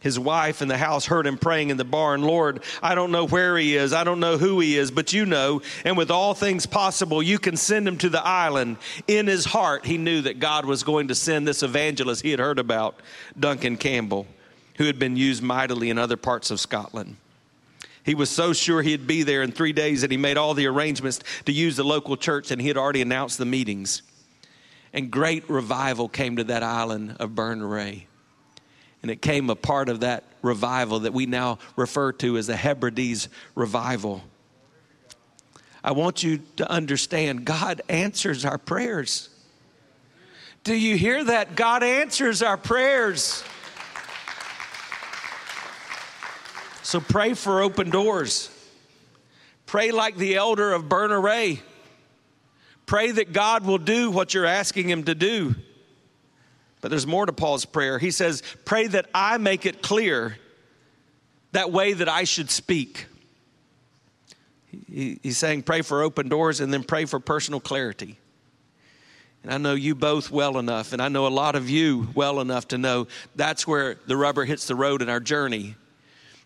His 0.00 0.18
wife 0.18 0.62
in 0.62 0.68
the 0.68 0.78
house 0.78 1.06
heard 1.06 1.26
him 1.26 1.38
praying 1.38 1.70
in 1.70 1.76
the 1.76 1.84
barn, 1.84 2.22
Lord, 2.22 2.62
I 2.80 2.94
don't 2.94 3.10
know 3.10 3.26
where 3.26 3.58
he 3.58 3.76
is. 3.76 3.92
I 3.92 4.04
don't 4.04 4.20
know 4.20 4.38
who 4.38 4.60
he 4.60 4.76
is, 4.76 4.92
but 4.92 5.12
you 5.12 5.26
know. 5.26 5.60
And 5.84 5.96
with 5.96 6.10
all 6.10 6.34
things 6.34 6.66
possible, 6.66 7.20
you 7.20 7.40
can 7.40 7.56
send 7.56 7.88
him 7.88 7.98
to 7.98 8.08
the 8.08 8.24
island. 8.24 8.76
In 9.08 9.26
his 9.26 9.44
heart, 9.44 9.84
he 9.84 9.98
knew 9.98 10.22
that 10.22 10.38
God 10.38 10.66
was 10.66 10.84
going 10.84 11.08
to 11.08 11.16
send 11.16 11.48
this 11.48 11.64
evangelist 11.64 12.22
he 12.22 12.30
had 12.30 12.38
heard 12.38 12.60
about, 12.60 13.00
Duncan 13.38 13.76
Campbell, 13.76 14.28
who 14.76 14.84
had 14.84 15.00
been 15.00 15.16
used 15.16 15.42
mightily 15.42 15.90
in 15.90 15.98
other 15.98 16.16
parts 16.16 16.52
of 16.52 16.60
Scotland. 16.60 17.16
He 18.04 18.14
was 18.14 18.30
so 18.30 18.52
sure 18.52 18.82
he'd 18.82 19.08
be 19.08 19.24
there 19.24 19.42
in 19.42 19.50
three 19.50 19.72
days 19.72 20.02
that 20.02 20.12
he 20.12 20.16
made 20.16 20.36
all 20.36 20.54
the 20.54 20.66
arrangements 20.66 21.18
to 21.46 21.52
use 21.52 21.76
the 21.76 21.84
local 21.84 22.16
church, 22.16 22.52
and 22.52 22.62
he 22.62 22.68
had 22.68 22.76
already 22.76 23.02
announced 23.02 23.36
the 23.36 23.44
meetings. 23.44 24.02
And 24.92 25.10
great 25.10 25.50
revival 25.50 26.08
came 26.08 26.36
to 26.36 26.44
that 26.44 26.62
island 26.62 27.16
of 27.18 27.30
Berneray. 27.30 28.04
And 29.08 29.14
it 29.14 29.22
came 29.22 29.48
a 29.48 29.56
part 29.56 29.88
of 29.88 30.00
that 30.00 30.22
revival 30.42 31.00
that 31.00 31.14
we 31.14 31.24
now 31.24 31.60
refer 31.76 32.12
to 32.12 32.36
as 32.36 32.46
the 32.46 32.56
Hebrides 32.56 33.30
revival. 33.54 34.22
I 35.82 35.92
want 35.92 36.22
you 36.22 36.42
to 36.56 36.70
understand 36.70 37.46
God 37.46 37.80
answers 37.88 38.44
our 38.44 38.58
prayers. 38.58 39.30
Do 40.62 40.74
you 40.74 40.98
hear 40.98 41.24
that? 41.24 41.56
God 41.56 41.82
answers 41.82 42.42
our 42.42 42.58
prayers. 42.58 43.42
So 46.82 47.00
pray 47.00 47.32
for 47.32 47.62
open 47.62 47.88
doors. 47.88 48.50
Pray 49.64 49.90
like 49.90 50.16
the 50.16 50.36
elder 50.36 50.74
of 50.74 50.84
Berneray. 50.84 51.60
Pray 52.84 53.10
that 53.10 53.32
God 53.32 53.64
will 53.64 53.78
do 53.78 54.10
what 54.10 54.34
you're 54.34 54.44
asking 54.44 54.90
Him 54.90 55.04
to 55.04 55.14
do. 55.14 55.54
But 56.80 56.90
there's 56.90 57.06
more 57.06 57.26
to 57.26 57.32
Paul's 57.32 57.64
prayer. 57.64 57.98
He 57.98 58.10
says, 58.10 58.42
Pray 58.64 58.86
that 58.88 59.06
I 59.14 59.38
make 59.38 59.66
it 59.66 59.82
clear 59.82 60.36
that 61.52 61.72
way 61.72 61.92
that 61.92 62.08
I 62.08 62.24
should 62.24 62.50
speak. 62.50 63.06
he's 64.88 65.38
saying, 65.38 65.62
Pray 65.62 65.82
for 65.82 66.02
open 66.02 66.28
doors 66.28 66.60
and 66.60 66.72
then 66.72 66.84
pray 66.84 67.04
for 67.04 67.18
personal 67.18 67.60
clarity. 67.60 68.18
And 69.42 69.52
I 69.52 69.58
know 69.58 69.74
you 69.74 69.94
both 69.94 70.30
well 70.30 70.58
enough, 70.58 70.92
and 70.92 71.00
I 71.00 71.08
know 71.08 71.26
a 71.26 71.28
lot 71.28 71.54
of 71.54 71.70
you 71.70 72.08
well 72.14 72.40
enough 72.40 72.68
to 72.68 72.78
know 72.78 73.06
that's 73.36 73.66
where 73.66 73.96
the 74.06 74.16
rubber 74.16 74.44
hits 74.44 74.66
the 74.66 74.74
road 74.74 75.00
in 75.00 75.08
our 75.08 75.20
journey. 75.20 75.76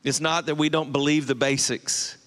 It's 0.05 0.21
not 0.21 0.47
that 0.47 0.57
we 0.57 0.69
don't 0.69 0.93
believe 0.93 1.27
the 1.27 1.35
basics 1.35 2.19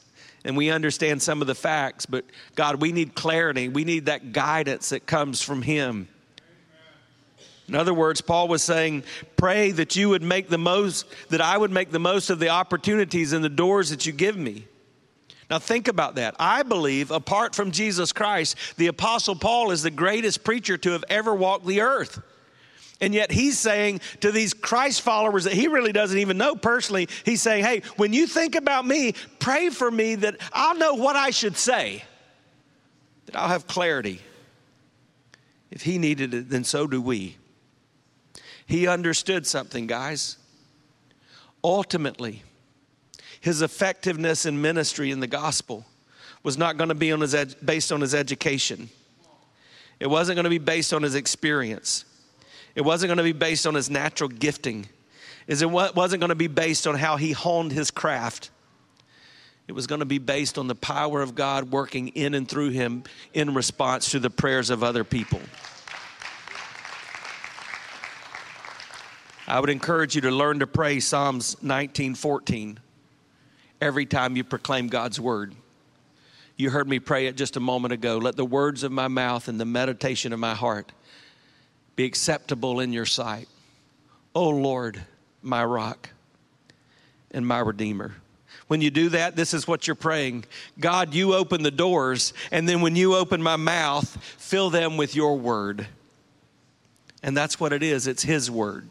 and 0.45 0.55
we 0.55 0.69
understand 0.69 1.21
some 1.21 1.41
of 1.41 1.47
the 1.47 1.55
facts, 1.55 2.05
but 2.05 2.23
God, 2.53 2.79
we 2.79 2.91
need 2.91 3.15
clarity. 3.15 3.67
We 3.67 3.83
need 3.83 4.05
that 4.05 4.31
guidance 4.31 4.89
that 4.89 5.07
comes 5.07 5.41
from 5.41 5.63
Him. 5.63 6.07
In 7.67 7.75
other 7.75 7.93
words, 7.93 8.21
Paul 8.21 8.47
was 8.47 8.61
saying, 8.61 9.03
pray 9.37 9.71
that 9.71 9.95
you 9.95 10.09
would 10.09 10.21
make 10.21 10.49
the 10.49 10.57
most, 10.57 11.05
that 11.29 11.41
I 11.41 11.57
would 11.57 11.71
make 11.71 11.91
the 11.91 11.99
most 11.99 12.29
of 12.29 12.39
the 12.39 12.49
opportunities 12.49 13.33
and 13.33 13.43
the 13.43 13.49
doors 13.49 13.89
that 13.89 14.05
you 14.05 14.11
give 14.13 14.37
me. 14.37 14.67
Now, 15.49 15.59
think 15.59 15.87
about 15.87 16.15
that. 16.15 16.35
I 16.39 16.63
believe, 16.63 17.11
apart 17.11 17.53
from 17.55 17.71
Jesus 17.71 18.11
Christ, 18.11 18.55
the 18.77 18.87
Apostle 18.87 19.35
Paul 19.35 19.71
is 19.71 19.83
the 19.83 19.91
greatest 19.91 20.43
preacher 20.43 20.77
to 20.77 20.91
have 20.91 21.03
ever 21.09 21.33
walked 21.35 21.65
the 21.65 21.81
earth. 21.81 22.21
And 23.01 23.13
yet, 23.13 23.31
he's 23.31 23.59
saying 23.59 24.01
to 24.21 24.31
these 24.31 24.53
Christ 24.53 25.01
followers 25.01 25.43
that 25.43 25.53
he 25.53 25.67
really 25.67 25.91
doesn't 25.91 26.17
even 26.17 26.37
know 26.37 26.55
personally, 26.55 27.09
he's 27.25 27.41
saying, 27.41 27.63
Hey, 27.63 27.81
when 27.97 28.13
you 28.13 28.25
think 28.25 28.55
about 28.55 28.87
me, 28.87 29.13
pray 29.39 29.69
for 29.69 29.91
me 29.91 30.15
that 30.15 30.37
I'll 30.53 30.77
know 30.77 30.95
what 30.95 31.15
I 31.15 31.29
should 31.31 31.57
say, 31.57 32.03
that 33.25 33.35
I'll 33.35 33.49
have 33.49 33.67
clarity. 33.67 34.21
If 35.71 35.81
he 35.81 35.97
needed 35.97 36.33
it, 36.33 36.49
then 36.49 36.63
so 36.63 36.87
do 36.87 37.01
we. 37.01 37.35
He 38.65 38.87
understood 38.87 39.45
something, 39.45 39.87
guys. 39.87 40.37
Ultimately, 41.63 42.43
his 43.41 43.61
effectiveness 43.61 44.45
in 44.45 44.61
ministry 44.61 45.11
in 45.11 45.19
the 45.19 45.27
gospel 45.27 45.85
was 46.43 46.57
not 46.57 46.77
going 46.77 46.89
to 46.89 46.95
be 46.95 47.11
on 47.11 47.21
his 47.21 47.35
ed- 47.35 47.55
based 47.63 47.91
on 47.91 48.01
his 48.01 48.15
education. 48.15 48.89
It 49.99 50.07
wasn't 50.07 50.35
going 50.35 50.45
to 50.45 50.49
be 50.49 50.57
based 50.57 50.93
on 50.93 51.03
his 51.03 51.15
experience. 51.15 52.05
It 52.75 52.81
wasn't 52.81 53.09
going 53.09 53.17
to 53.17 53.23
be 53.23 53.33
based 53.33 53.65
on 53.65 53.73
his 53.75 53.89
natural 53.89 54.29
gifting. 54.29 54.87
It 55.47 55.65
wasn't 55.69 56.19
going 56.19 56.29
to 56.29 56.35
be 56.35 56.47
based 56.47 56.87
on 56.87 56.95
how 56.95 57.17
he 57.17 57.31
honed 57.31 57.71
his 57.71 57.91
craft. 57.91 58.49
It 59.67 59.71
was 59.71 59.87
going 59.87 59.99
to 59.99 60.05
be 60.05 60.19
based 60.19 60.57
on 60.57 60.67
the 60.67 60.75
power 60.75 61.21
of 61.21 61.33
God 61.33 61.71
working 61.71 62.09
in 62.09 62.33
and 62.33 62.47
through 62.47 62.69
him 62.69 63.03
in 63.33 63.53
response 63.53 64.11
to 64.11 64.19
the 64.19 64.29
prayers 64.29 64.69
of 64.69 64.83
other 64.83 65.03
people. 65.03 65.41
I 69.47 69.59
would 69.59 69.69
encourage 69.69 70.15
you 70.15 70.21
to 70.21 70.31
learn 70.31 70.59
to 70.59 70.67
pray 70.67 70.99
Psalms 70.99 71.55
19:14 71.61 72.79
every 73.79 74.05
time 74.05 74.35
you 74.35 74.43
proclaim 74.43 74.87
God's 74.87 75.19
word. 75.19 75.53
You 76.57 76.71
heard 76.71 76.87
me 76.87 76.99
pray 76.99 77.27
it 77.27 77.37
just 77.37 77.55
a 77.55 77.59
moment 77.59 77.93
ago. 77.93 78.17
Let 78.17 78.37
the 78.37 78.45
words 78.45 78.81
of 78.81 78.91
my 78.91 79.07
mouth 79.07 79.47
and 79.47 79.59
the 79.59 79.65
meditation 79.65 80.33
of 80.33 80.39
my 80.39 80.55
heart 80.55 80.91
be 81.95 82.05
acceptable 82.05 82.79
in 82.79 82.91
your 82.91 83.05
sight. 83.05 83.47
O 84.33 84.49
Lord, 84.49 85.03
my 85.43 85.63
rock 85.63 86.09
and 87.29 87.45
my 87.45 87.59
redeemer. 87.59 88.15
When 88.67 88.81
you 88.81 88.89
do 88.89 89.09
that, 89.09 89.35
this 89.35 89.53
is 89.53 89.67
what 89.67 89.85
you're 89.85 89.95
praying 89.95 90.45
God, 90.79 91.13
you 91.13 91.35
open 91.35 91.61
the 91.61 91.69
doors, 91.69 92.33
and 92.51 92.67
then 92.67 92.81
when 92.81 92.95
you 92.95 93.15
open 93.15 93.43
my 93.43 93.57
mouth, 93.57 94.17
fill 94.39 94.71
them 94.71 94.97
with 94.97 95.15
your 95.15 95.37
word. 95.37 95.87
And 97.21 97.37
that's 97.37 97.59
what 97.59 97.73
it 97.73 97.83
is 97.83 98.07
it's 98.07 98.23
His 98.23 98.49
word. 98.49 98.89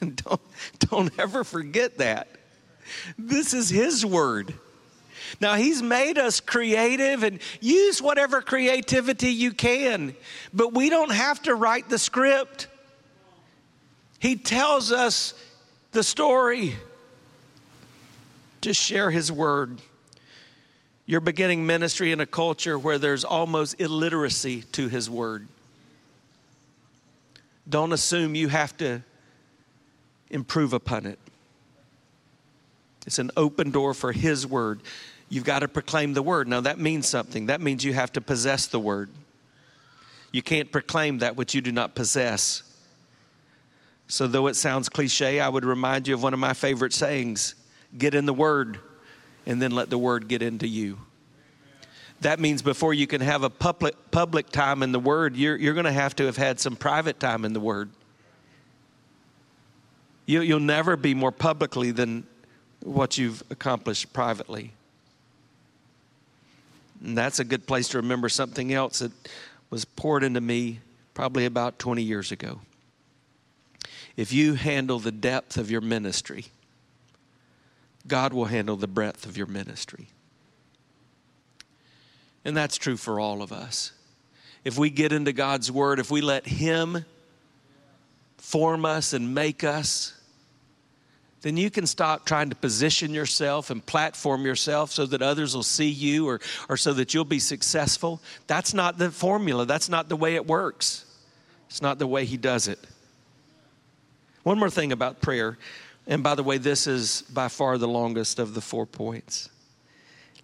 don't, 0.14 0.40
don't 0.78 1.18
ever 1.18 1.44
forget 1.44 1.98
that. 1.98 2.28
This 3.18 3.54
is 3.54 3.68
His 3.68 4.04
Word. 4.04 4.54
Now, 5.40 5.54
He's 5.54 5.82
made 5.82 6.18
us 6.18 6.40
creative 6.40 7.22
and 7.22 7.40
use 7.60 8.00
whatever 8.00 8.40
creativity 8.40 9.30
you 9.30 9.52
can, 9.52 10.14
but 10.54 10.72
we 10.72 10.90
don't 10.90 11.12
have 11.12 11.42
to 11.42 11.54
write 11.54 11.88
the 11.88 11.98
script. 11.98 12.68
He 14.18 14.36
tells 14.36 14.90
us 14.90 15.34
the 15.92 16.02
story. 16.02 16.76
Just 18.60 18.80
share 18.80 19.10
His 19.10 19.30
Word. 19.30 19.80
You're 21.06 21.20
beginning 21.20 21.66
ministry 21.66 22.12
in 22.12 22.20
a 22.20 22.26
culture 22.26 22.78
where 22.78 22.98
there's 22.98 23.24
almost 23.24 23.80
illiteracy 23.80 24.62
to 24.72 24.88
His 24.88 25.08
Word. 25.08 25.46
Don't 27.68 27.92
assume 27.92 28.34
you 28.34 28.48
have 28.48 28.76
to 28.78 29.02
improve 30.30 30.72
upon 30.72 31.06
it. 31.06 31.18
It's 33.06 33.18
an 33.18 33.30
open 33.36 33.70
door 33.70 33.94
for 33.94 34.12
His 34.12 34.46
word. 34.46 34.80
You've 35.28 35.44
got 35.44 35.60
to 35.60 35.68
proclaim 35.68 36.14
the 36.14 36.22
word. 36.22 36.48
Now, 36.48 36.60
that 36.60 36.78
means 36.78 37.06
something. 37.06 37.46
That 37.46 37.60
means 37.60 37.84
you 37.84 37.92
have 37.92 38.12
to 38.14 38.20
possess 38.20 38.66
the 38.66 38.80
word. 38.80 39.10
You 40.32 40.42
can't 40.42 40.70
proclaim 40.70 41.18
that 41.18 41.36
which 41.36 41.54
you 41.54 41.60
do 41.60 41.72
not 41.72 41.94
possess. 41.94 42.62
So, 44.08 44.26
though 44.26 44.46
it 44.46 44.56
sounds 44.56 44.88
cliche, 44.88 45.40
I 45.40 45.48
would 45.48 45.64
remind 45.64 46.08
you 46.08 46.14
of 46.14 46.22
one 46.22 46.34
of 46.34 46.40
my 46.40 46.54
favorite 46.54 46.92
sayings 46.92 47.54
get 47.96 48.14
in 48.14 48.26
the 48.26 48.34
word, 48.34 48.78
and 49.46 49.60
then 49.60 49.70
let 49.70 49.88
the 49.88 49.98
word 49.98 50.28
get 50.28 50.42
into 50.42 50.66
you. 50.66 50.98
That 52.20 52.40
means 52.40 52.62
before 52.62 52.94
you 52.94 53.06
can 53.06 53.20
have 53.20 53.44
a 53.44 53.50
public, 53.50 53.94
public 54.10 54.50
time 54.50 54.82
in 54.82 54.92
the 54.92 54.98
Word, 54.98 55.36
you're, 55.36 55.56
you're 55.56 55.74
going 55.74 55.86
to 55.86 55.92
have 55.92 56.16
to 56.16 56.26
have 56.26 56.36
had 56.36 56.58
some 56.58 56.74
private 56.74 57.20
time 57.20 57.44
in 57.44 57.52
the 57.52 57.60
Word. 57.60 57.90
You, 60.28 60.42
you'll 60.42 60.60
never 60.60 60.94
be 60.94 61.14
more 61.14 61.32
publicly 61.32 61.90
than 61.90 62.26
what 62.82 63.16
you've 63.16 63.42
accomplished 63.48 64.12
privately. 64.12 64.72
And 67.02 67.16
that's 67.16 67.38
a 67.38 67.44
good 67.44 67.66
place 67.66 67.88
to 67.88 67.96
remember 67.96 68.28
something 68.28 68.70
else 68.74 68.98
that 68.98 69.10
was 69.70 69.86
poured 69.86 70.22
into 70.22 70.42
me 70.42 70.80
probably 71.14 71.46
about 71.46 71.78
20 71.78 72.02
years 72.02 72.30
ago. 72.30 72.60
If 74.18 74.30
you 74.30 74.52
handle 74.52 74.98
the 74.98 75.12
depth 75.12 75.56
of 75.56 75.70
your 75.70 75.80
ministry, 75.80 76.44
God 78.06 78.34
will 78.34 78.44
handle 78.44 78.76
the 78.76 78.86
breadth 78.86 79.24
of 79.24 79.38
your 79.38 79.46
ministry. 79.46 80.08
And 82.44 82.54
that's 82.54 82.76
true 82.76 82.98
for 82.98 83.18
all 83.18 83.40
of 83.40 83.50
us. 83.50 83.92
If 84.62 84.76
we 84.76 84.90
get 84.90 85.10
into 85.10 85.32
God's 85.32 85.72
Word, 85.72 85.98
if 85.98 86.10
we 86.10 86.20
let 86.20 86.46
Him 86.46 87.06
form 88.36 88.84
us 88.84 89.14
and 89.14 89.34
make 89.34 89.64
us, 89.64 90.12
then 91.42 91.56
you 91.56 91.70
can 91.70 91.86
stop 91.86 92.26
trying 92.26 92.50
to 92.50 92.56
position 92.56 93.14
yourself 93.14 93.70
and 93.70 93.84
platform 93.84 94.44
yourself 94.44 94.90
so 94.90 95.06
that 95.06 95.22
others 95.22 95.54
will 95.54 95.62
see 95.62 95.88
you 95.88 96.28
or, 96.28 96.40
or 96.68 96.76
so 96.76 96.92
that 96.94 97.14
you'll 97.14 97.24
be 97.24 97.38
successful. 97.38 98.20
That's 98.46 98.74
not 98.74 98.98
the 98.98 99.10
formula, 99.10 99.64
that's 99.64 99.88
not 99.88 100.08
the 100.08 100.16
way 100.16 100.34
it 100.34 100.46
works. 100.46 101.04
It's 101.68 101.82
not 101.82 101.98
the 101.98 102.06
way 102.06 102.24
He 102.24 102.36
does 102.36 102.66
it. 102.66 102.78
One 104.42 104.58
more 104.58 104.70
thing 104.70 104.92
about 104.92 105.20
prayer, 105.20 105.58
and 106.06 106.22
by 106.22 106.34
the 106.34 106.42
way, 106.42 106.58
this 106.58 106.86
is 106.86 107.22
by 107.22 107.48
far 107.48 107.76
the 107.76 107.88
longest 107.88 108.38
of 108.38 108.54
the 108.54 108.62
four 108.62 108.86
points. 108.86 109.50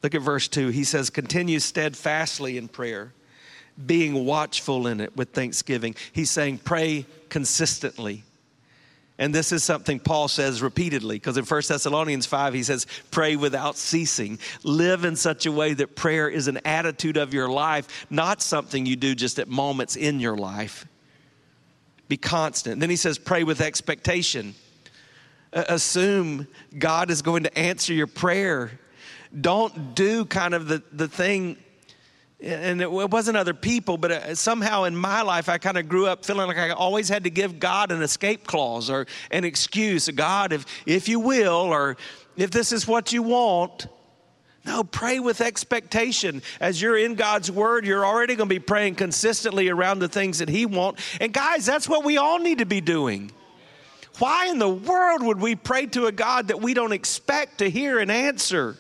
Look 0.03 0.15
at 0.15 0.21
verse 0.21 0.47
2. 0.49 0.69
He 0.69 0.85
says, 0.85 1.09
Continue 1.09 1.59
steadfastly 1.59 2.59
in 2.59 2.69
prayer, 2.69 3.15
being 3.87 4.27
watchful 4.27 4.87
in 4.87 5.01
it 5.01 5.17
with 5.17 5.31
thanksgiving. 5.31 5.97
He's 6.13 6.31
saying, 6.31 6.59
Pray 6.59 7.07
consistently. 7.31 8.23
And 9.19 9.33
this 9.33 9.53
is 9.53 9.63
something 9.63 10.01
Paul 10.01 10.27
says 10.27 10.61
repeatedly 10.61 11.17
because 11.17 11.37
in 11.37 11.45
1 11.45 11.63
Thessalonians 11.69 12.27
5, 12.27 12.53
he 12.53 12.65
says, 12.65 12.87
Pray 13.13 13.37
without 13.37 13.77
ceasing. 13.77 14.41
Live 14.65 15.05
in 15.05 15.15
such 15.15 15.47
a 15.47 15.53
way 15.53 15.73
that 15.75 15.95
prayer 15.95 16.29
is 16.29 16.49
an 16.49 16.59
attitude 16.65 17.17
of 17.17 17.33
your 17.33 17.49
life, 17.49 18.07
not 18.11 18.43
something 18.43 18.87
you 18.87 18.97
do 18.97 19.15
just 19.15 19.39
at 19.39 19.47
moments 19.47 19.95
in 19.95 20.19
your 20.19 20.37
life. 20.37 20.87
Be 22.09 22.17
constant. 22.17 22.81
Then 22.81 22.91
he 22.91 22.97
says, 22.97 23.19
Pray 23.19 23.45
with 23.45 23.61
expectation. 23.61 24.55
assume 25.53 26.49
God 26.77 27.11
is 27.11 27.23
going 27.23 27.45
to 27.45 27.57
answer 27.57 27.95
your 27.95 28.09
prayer. 28.09 28.73
Don't 29.41 29.95
do 29.95 30.25
kind 30.25 30.55
of 30.55 30.67
the, 30.67 30.83
the 30.93 31.09
thing 31.09 31.57
and 32.41 32.83
it 32.83 32.91
wasn't 32.91 33.37
other 33.37 33.55
people, 33.55 33.97
but 33.97 34.11
uh, 34.11 34.35
somehow 34.35 34.85
in 34.85 34.97
my 34.97 35.23
life, 35.23 35.49
I 35.49 35.59
kind 35.59 35.79
of 35.79 35.89
grew 35.89 36.07
up 36.07 36.25
feeling 36.25 36.47
like 36.47 36.59
I 36.59 36.71
always 36.71 37.09
had 37.09 37.25
to 37.25 37.31
give 37.31 37.59
God 37.59 37.91
an 37.91 38.03
escape 38.03 38.47
clause 38.47 38.91
or 38.91 39.07
an 39.31 39.45
excuse. 39.45 40.09
God, 40.11 40.53
if, 40.53 40.67
if 40.85 41.09
you 41.09 41.21
will, 41.21 41.53
or 41.53 41.97
if 42.37 42.51
this 42.51 42.73
is 42.73 42.87
what 42.87 43.13
you 43.13 43.23
want. 43.23 43.87
No, 44.67 44.83
pray 44.83 45.21
with 45.21 45.43
expectation. 45.43 46.43
As 46.59 46.81
you're 46.81 46.97
in 46.97 47.17
God's 47.17 47.51
word, 47.51 47.87
you're 47.87 48.05
already 48.05 48.35
going 48.35 48.49
to 48.49 48.55
be 48.55 48.61
praying 48.61 48.95
consistently 48.95 49.69
around 49.69 49.99
the 49.99 50.09
things 50.09 50.39
that 50.39 50.49
He 50.49 50.65
wants. 50.65 51.03
And 51.21 51.33
guys, 51.33 51.67
that's 51.67 51.89
what 51.89 52.05
we 52.05 52.17
all 52.17 52.39
need 52.39 52.59
to 52.59 52.67
be 52.67 52.81
doing. 52.81 53.31
Why 54.19 54.47
in 54.49 54.59
the 54.59 54.69
world 54.69 55.23
would 55.23 55.41
we 55.41 55.55
pray 55.55 55.87
to 55.87 56.07
a 56.07 56.13
God 56.13 56.49
that 56.49 56.63
we 56.63 56.73
don't 56.73 56.93
expect 56.93 57.59
to 57.59 57.69
hear 57.69 57.99
and 57.99 58.11
answer? 58.11 58.77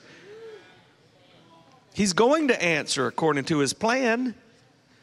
He's 1.95 2.13
going 2.13 2.49
to 2.49 2.63
answer 2.63 3.07
according 3.07 3.45
to 3.45 3.61
his 3.61 3.73
plan. 3.73 4.35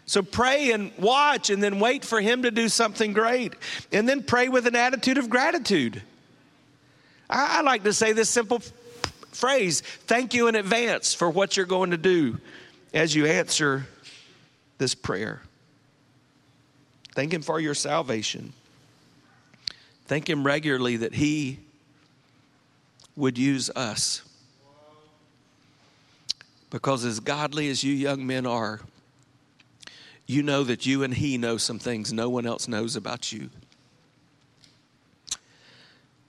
So 0.05 0.21
pray 0.21 0.71
and 0.71 0.91
watch 0.97 1.49
and 1.49 1.63
then 1.63 1.79
wait 1.79 2.03
for 2.03 2.19
him 2.19 2.43
to 2.43 2.51
do 2.51 2.67
something 2.67 3.13
great. 3.13 3.53
And 3.93 4.07
then 4.07 4.23
pray 4.23 4.49
with 4.49 4.67
an 4.67 4.75
attitude 4.75 5.17
of 5.17 5.29
gratitude. 5.29 6.01
I, 7.29 7.59
I 7.59 7.61
like 7.61 7.83
to 7.85 7.93
say 7.93 8.11
this 8.11 8.29
simple 8.29 8.57
f- 8.57 8.71
phrase 9.31 9.81
thank 9.81 10.33
you 10.33 10.49
in 10.49 10.55
advance 10.55 11.13
for 11.13 11.29
what 11.29 11.55
you're 11.55 11.65
going 11.65 11.91
to 11.91 11.97
do 11.97 12.39
as 12.93 13.15
you 13.15 13.25
answer 13.25 13.87
this 14.77 14.93
prayer. 14.93 15.41
Thank 17.15 17.33
him 17.33 17.41
for 17.41 17.59
your 17.59 17.73
salvation. 17.73 18.51
Thank 20.07 20.29
him 20.29 20.45
regularly 20.45 20.97
that 20.97 21.13
he 21.13 21.59
would 23.15 23.37
use 23.37 23.69
us. 23.69 24.23
Because 26.71 27.05
as 27.05 27.19
godly 27.19 27.69
as 27.69 27.83
you 27.83 27.93
young 27.93 28.25
men 28.25 28.47
are, 28.47 28.79
you 30.25 30.41
know 30.41 30.63
that 30.63 30.85
you 30.85 31.03
and 31.03 31.13
he 31.13 31.37
know 31.37 31.57
some 31.57 31.77
things 31.77 32.11
no 32.11 32.29
one 32.29 32.47
else 32.47 32.67
knows 32.67 32.95
about 32.95 33.31
you. 33.31 33.49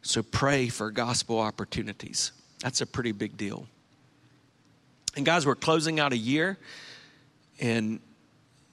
So 0.02 0.22
pray 0.22 0.68
for 0.68 0.90
gospel 0.90 1.38
opportunities. 1.38 2.32
That's 2.60 2.80
a 2.80 2.86
pretty 2.86 3.12
big 3.12 3.36
deal. 3.36 3.66
And 5.16 5.24
guys, 5.24 5.46
we're 5.46 5.54
closing 5.54 6.00
out 6.00 6.12
a 6.12 6.16
year, 6.16 6.58
and 7.60 8.00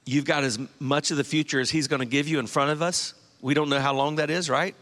you've 0.04 0.24
got 0.24 0.42
as 0.42 0.58
much 0.80 1.12
of 1.12 1.16
the 1.16 1.24
future 1.24 1.60
as 1.60 1.70
he's 1.70 1.86
going 1.86 2.00
to 2.00 2.06
give 2.06 2.26
you 2.26 2.40
in 2.40 2.48
front 2.48 2.72
of 2.72 2.82
us. 2.82 3.14
We 3.40 3.54
don't 3.54 3.68
know 3.68 3.78
how 3.78 3.94
long 3.94 4.16
that 4.16 4.28
is, 4.28 4.50
right? 4.50 4.74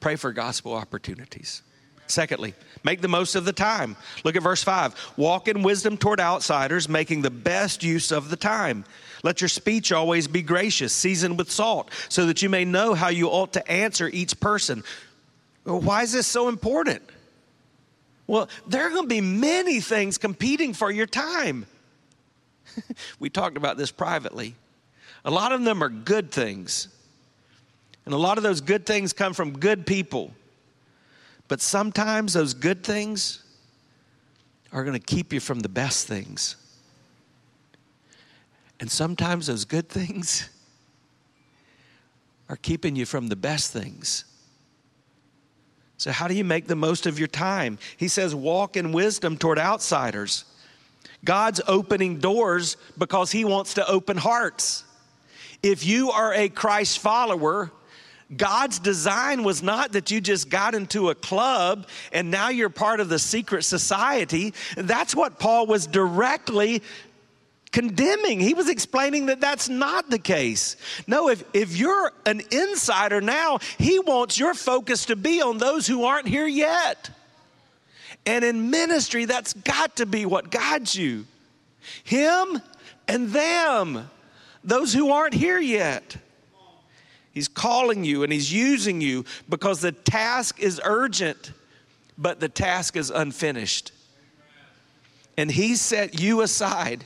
Pray 0.00 0.16
for 0.16 0.32
gospel 0.32 0.74
opportunities. 0.74 1.62
Secondly, 2.08 2.54
make 2.82 3.02
the 3.02 3.08
most 3.08 3.34
of 3.34 3.44
the 3.44 3.52
time. 3.52 3.96
Look 4.24 4.34
at 4.34 4.42
verse 4.42 4.62
5. 4.62 5.12
Walk 5.16 5.46
in 5.46 5.62
wisdom 5.62 5.96
toward 5.96 6.20
outsiders, 6.20 6.88
making 6.88 7.22
the 7.22 7.30
best 7.30 7.82
use 7.82 8.10
of 8.10 8.30
the 8.30 8.36
time. 8.36 8.84
Let 9.22 9.40
your 9.40 9.48
speech 9.48 9.92
always 9.92 10.26
be 10.26 10.42
gracious, 10.42 10.92
seasoned 10.92 11.36
with 11.38 11.50
salt, 11.50 11.90
so 12.08 12.26
that 12.26 12.40
you 12.40 12.48
may 12.48 12.64
know 12.64 12.94
how 12.94 13.08
you 13.08 13.28
ought 13.28 13.52
to 13.52 13.70
answer 13.70 14.08
each 14.08 14.40
person. 14.40 14.82
Why 15.64 16.02
is 16.02 16.12
this 16.12 16.26
so 16.26 16.48
important? 16.48 17.02
Well, 18.26 18.48
there 18.66 18.86
are 18.86 18.90
going 18.90 19.04
to 19.04 19.08
be 19.08 19.20
many 19.20 19.80
things 19.80 20.18
competing 20.18 20.72
for 20.72 20.90
your 20.90 21.06
time. 21.06 21.66
we 23.18 23.28
talked 23.28 23.56
about 23.56 23.76
this 23.76 23.90
privately. 23.90 24.54
A 25.24 25.30
lot 25.30 25.52
of 25.52 25.62
them 25.64 25.82
are 25.82 25.88
good 25.88 26.30
things. 26.30 26.88
And 28.06 28.14
a 28.14 28.18
lot 28.18 28.38
of 28.38 28.44
those 28.44 28.62
good 28.62 28.86
things 28.86 29.12
come 29.12 29.34
from 29.34 29.58
good 29.58 29.84
people 29.84 30.32
but 31.48 31.60
sometimes 31.60 32.34
those 32.34 32.54
good 32.54 32.84
things 32.84 33.42
are 34.72 34.84
going 34.84 34.98
to 34.98 35.04
keep 35.04 35.32
you 35.32 35.40
from 35.40 35.60
the 35.60 35.68
best 35.68 36.06
things. 36.06 36.56
And 38.80 38.90
sometimes 38.90 39.46
those 39.46 39.64
good 39.64 39.88
things 39.88 40.48
are 42.48 42.56
keeping 42.56 42.96
you 42.96 43.06
from 43.06 43.28
the 43.28 43.36
best 43.36 43.72
things. 43.72 44.24
So, 45.96 46.12
how 46.12 46.28
do 46.28 46.34
you 46.34 46.44
make 46.44 46.68
the 46.68 46.76
most 46.76 47.06
of 47.06 47.18
your 47.18 47.28
time? 47.28 47.78
He 47.96 48.06
says, 48.06 48.34
walk 48.34 48.76
in 48.76 48.92
wisdom 48.92 49.36
toward 49.36 49.58
outsiders. 49.58 50.44
God's 51.24 51.60
opening 51.66 52.18
doors 52.20 52.76
because 52.96 53.32
He 53.32 53.44
wants 53.44 53.74
to 53.74 53.88
open 53.88 54.16
hearts. 54.16 54.84
If 55.60 55.84
you 55.84 56.12
are 56.12 56.32
a 56.32 56.48
Christ 56.48 57.00
follower, 57.00 57.72
God's 58.36 58.78
design 58.78 59.42
was 59.42 59.62
not 59.62 59.92
that 59.92 60.10
you 60.10 60.20
just 60.20 60.50
got 60.50 60.74
into 60.74 61.08
a 61.08 61.14
club 61.14 61.86
and 62.12 62.30
now 62.30 62.50
you're 62.50 62.68
part 62.68 63.00
of 63.00 63.08
the 63.08 63.18
secret 63.18 63.64
society. 63.64 64.52
That's 64.76 65.14
what 65.14 65.38
Paul 65.38 65.66
was 65.66 65.86
directly 65.86 66.82
condemning. 67.72 68.40
He 68.40 68.52
was 68.52 68.68
explaining 68.68 69.26
that 69.26 69.40
that's 69.40 69.68
not 69.68 70.10
the 70.10 70.18
case. 70.18 70.76
No, 71.06 71.28
if, 71.28 71.42
if 71.54 71.76
you're 71.76 72.12
an 72.26 72.42
insider 72.50 73.20
now, 73.20 73.60
he 73.78 73.98
wants 73.98 74.38
your 74.38 74.54
focus 74.54 75.06
to 75.06 75.16
be 75.16 75.40
on 75.40 75.58
those 75.58 75.86
who 75.86 76.04
aren't 76.04 76.28
here 76.28 76.46
yet. 76.46 77.10
And 78.26 78.44
in 78.44 78.70
ministry, 78.70 79.24
that's 79.24 79.54
got 79.54 79.96
to 79.96 80.06
be 80.06 80.26
what 80.26 80.50
guides 80.50 80.94
you 80.94 81.24
Him 82.04 82.60
and 83.06 83.30
them, 83.30 84.10
those 84.62 84.92
who 84.92 85.12
aren't 85.12 85.34
here 85.34 85.58
yet. 85.58 86.16
He's 87.38 87.46
calling 87.46 88.02
you 88.02 88.24
and 88.24 88.32
He's 88.32 88.52
using 88.52 89.00
you 89.00 89.24
because 89.48 89.80
the 89.80 89.92
task 89.92 90.58
is 90.58 90.80
urgent, 90.82 91.52
but 92.18 92.40
the 92.40 92.48
task 92.48 92.96
is 92.96 93.10
unfinished. 93.10 93.92
And 95.36 95.48
He 95.48 95.76
set 95.76 96.18
you 96.20 96.40
aside 96.40 97.04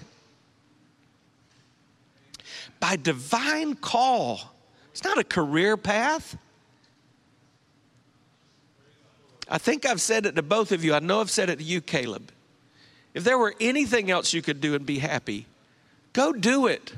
by 2.80 2.96
divine 2.96 3.74
call. 3.74 4.40
It's 4.92 5.04
not 5.04 5.18
a 5.18 5.24
career 5.24 5.76
path. 5.76 6.38
I 9.50 9.58
think 9.58 9.84
I've 9.84 10.00
said 10.00 10.24
it 10.24 10.34
to 10.36 10.42
both 10.42 10.72
of 10.72 10.82
you. 10.82 10.94
I 10.94 11.00
know 11.00 11.20
I've 11.20 11.30
said 11.30 11.50
it 11.50 11.58
to 11.58 11.62
you, 11.62 11.82
Caleb. 11.82 12.32
If 13.12 13.22
there 13.22 13.36
were 13.36 13.54
anything 13.60 14.10
else 14.10 14.32
you 14.32 14.40
could 14.40 14.62
do 14.62 14.74
and 14.74 14.86
be 14.86 14.98
happy, 14.98 15.44
go 16.14 16.32
do 16.32 16.68
it. 16.68 16.94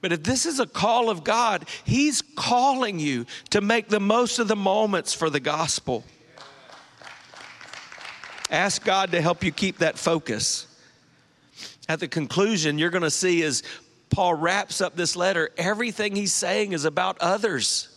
But 0.00 0.12
if 0.12 0.22
this 0.22 0.46
is 0.46 0.60
a 0.60 0.66
call 0.66 1.10
of 1.10 1.24
God, 1.24 1.68
He's 1.84 2.22
calling 2.22 2.98
you 2.98 3.26
to 3.50 3.60
make 3.60 3.88
the 3.88 4.00
most 4.00 4.38
of 4.38 4.48
the 4.48 4.56
moments 4.56 5.12
for 5.12 5.28
the 5.28 5.40
gospel. 5.40 6.04
Ask 8.50 8.84
God 8.84 9.10
to 9.12 9.20
help 9.20 9.44
you 9.44 9.52
keep 9.52 9.78
that 9.78 9.98
focus. 9.98 10.66
At 11.88 12.00
the 12.00 12.08
conclusion, 12.08 12.78
you're 12.78 12.90
going 12.90 13.02
to 13.02 13.10
see 13.10 13.42
as 13.42 13.62
Paul 14.10 14.34
wraps 14.34 14.80
up 14.80 14.96
this 14.96 15.16
letter, 15.16 15.50
everything 15.56 16.14
he's 16.14 16.32
saying 16.32 16.72
is 16.72 16.84
about 16.84 17.18
others. 17.20 17.88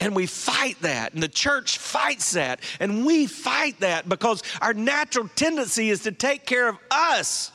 And 0.00 0.16
we 0.16 0.26
fight 0.26 0.80
that, 0.80 1.14
and 1.14 1.22
the 1.22 1.28
church 1.28 1.78
fights 1.78 2.32
that, 2.32 2.60
and 2.80 3.06
we 3.06 3.26
fight 3.26 3.78
that 3.80 4.08
because 4.08 4.42
our 4.60 4.74
natural 4.74 5.28
tendency 5.36 5.90
is 5.90 6.02
to 6.02 6.12
take 6.12 6.44
care 6.44 6.68
of 6.68 6.76
us. 6.90 7.51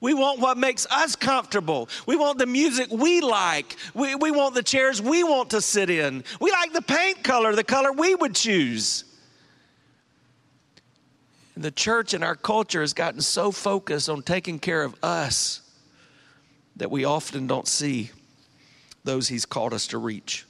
We 0.00 0.14
want 0.14 0.40
what 0.40 0.58
makes 0.58 0.86
us 0.90 1.16
comfortable. 1.16 1.88
We 2.06 2.16
want 2.16 2.38
the 2.38 2.46
music 2.46 2.90
we 2.90 3.20
like. 3.20 3.76
We, 3.94 4.14
we 4.14 4.30
want 4.30 4.54
the 4.54 4.62
chairs 4.62 5.00
we 5.00 5.24
want 5.24 5.50
to 5.50 5.60
sit 5.60 5.90
in. 5.90 6.24
We 6.40 6.50
like 6.50 6.72
the 6.72 6.82
paint 6.82 7.24
color, 7.24 7.54
the 7.54 7.64
color 7.64 7.92
we 7.92 8.14
would 8.14 8.34
choose. 8.34 9.04
And 11.54 11.64
the 11.64 11.70
church 11.70 12.14
and 12.14 12.24
our 12.24 12.34
culture 12.34 12.80
has 12.80 12.92
gotten 12.92 13.20
so 13.20 13.52
focused 13.52 14.08
on 14.08 14.22
taking 14.22 14.58
care 14.58 14.82
of 14.82 14.94
us 15.02 15.60
that 16.76 16.90
we 16.90 17.04
often 17.04 17.46
don't 17.46 17.68
see 17.68 18.10
those 19.04 19.28
he's 19.28 19.46
called 19.46 19.72
us 19.72 19.86
to 19.88 19.98
reach 19.98 20.44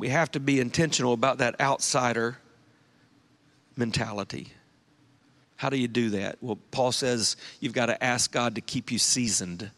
we 0.00 0.08
have 0.08 0.30
to 0.30 0.40
be 0.40 0.58
intentional 0.58 1.12
about 1.12 1.36
that 1.38 1.60
outsider 1.60 2.38
mentality. 3.76 4.54
How 5.60 5.68
do 5.68 5.76
you 5.76 5.88
do 5.88 6.08
that? 6.08 6.38
Well, 6.40 6.56
Paul 6.70 6.90
says 6.90 7.36
you've 7.60 7.74
got 7.74 7.86
to 7.86 8.02
ask 8.02 8.32
God 8.32 8.54
to 8.54 8.62
keep 8.62 8.90
you 8.90 8.96
seasoned. 8.96 9.70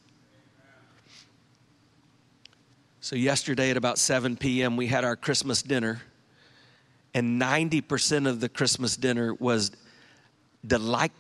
So, 3.01 3.17
yesterday 3.17 3.73
at 3.73 3.77
about 3.77 3.99
7 3.99 4.37
p.m., 4.37 4.77
we 4.77 4.87
had 4.87 5.03
our 5.03 5.17
Christmas 5.17 5.61
dinner, 5.61 6.01
and 7.15 7.43
90% 7.43 8.29
of 8.29 8.39
the 8.39 8.49
Christmas 8.49 8.97
dinner 8.97 9.35
was 9.35 9.73
delight, 10.65 11.11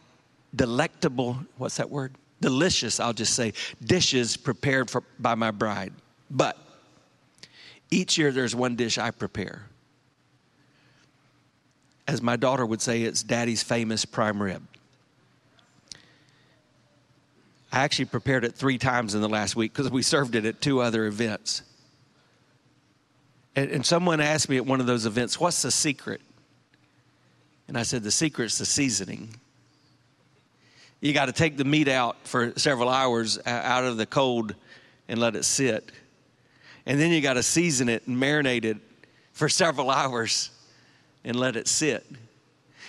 delectable, 0.54 1.38
what's 1.56 1.78
that 1.78 1.90
word? 1.90 2.14
Delicious, 2.40 3.00
I'll 3.00 3.12
just 3.12 3.34
say, 3.34 3.54
dishes 3.82 4.36
prepared 4.36 4.88
for, 4.88 5.02
by 5.18 5.34
my 5.34 5.50
bride. 5.50 5.92
But 6.30 6.56
each 7.90 8.16
year 8.16 8.30
there's 8.30 8.54
one 8.54 8.76
dish 8.76 8.96
I 8.96 9.10
prepare. 9.10 9.66
As 12.12 12.22
my 12.22 12.36
daughter 12.36 12.64
would 12.64 12.80
say, 12.80 13.02
it's 13.02 13.22
daddy's 13.22 13.62
famous 13.62 14.04
prime 14.04 14.42
rib. 14.42 14.62
I 17.72 17.80
actually 17.80 18.04
prepared 18.04 18.44
it 18.44 18.54
three 18.54 18.78
times 18.78 19.14
in 19.14 19.22
the 19.22 19.28
last 19.28 19.56
week 19.56 19.72
because 19.72 19.90
we 19.90 20.02
served 20.02 20.34
it 20.34 20.44
at 20.44 20.60
two 20.60 20.80
other 20.80 21.06
events. 21.06 21.62
And, 23.56 23.70
and, 23.70 23.84
someone 23.84 24.20
asked 24.20 24.48
me 24.48 24.58
at 24.58 24.66
one 24.66 24.80
of 24.80 24.86
those 24.86 25.06
events, 25.06 25.40
What's 25.40 25.62
the 25.62 25.70
secret? 25.70 26.20
And 27.68 27.78
I 27.78 27.82
said, 27.82 28.02
The 28.02 28.10
secret's 28.10 28.58
the 28.58 28.66
seasoning. 28.66 29.34
You 31.00 31.12
got 31.12 31.26
to 31.26 31.32
take 31.32 31.56
the 31.56 31.64
meat 31.64 31.88
out 31.88 32.16
for 32.24 32.52
several 32.56 32.88
hours 32.88 33.38
out 33.46 33.84
of 33.84 33.96
the 33.96 34.06
cold 34.06 34.54
and 35.08 35.18
let 35.18 35.34
it 35.34 35.44
sit 35.44 35.90
and 36.86 36.98
then 36.98 37.10
you 37.10 37.20
got 37.20 37.34
to 37.34 37.42
season 37.42 37.88
it 37.88 38.06
and 38.06 38.16
marinate 38.16 38.64
it 38.64 38.76
for 39.32 39.48
several 39.48 39.90
hours 39.90 40.50
and 41.24 41.36
let 41.36 41.56
it 41.56 41.68
sit. 41.68 42.06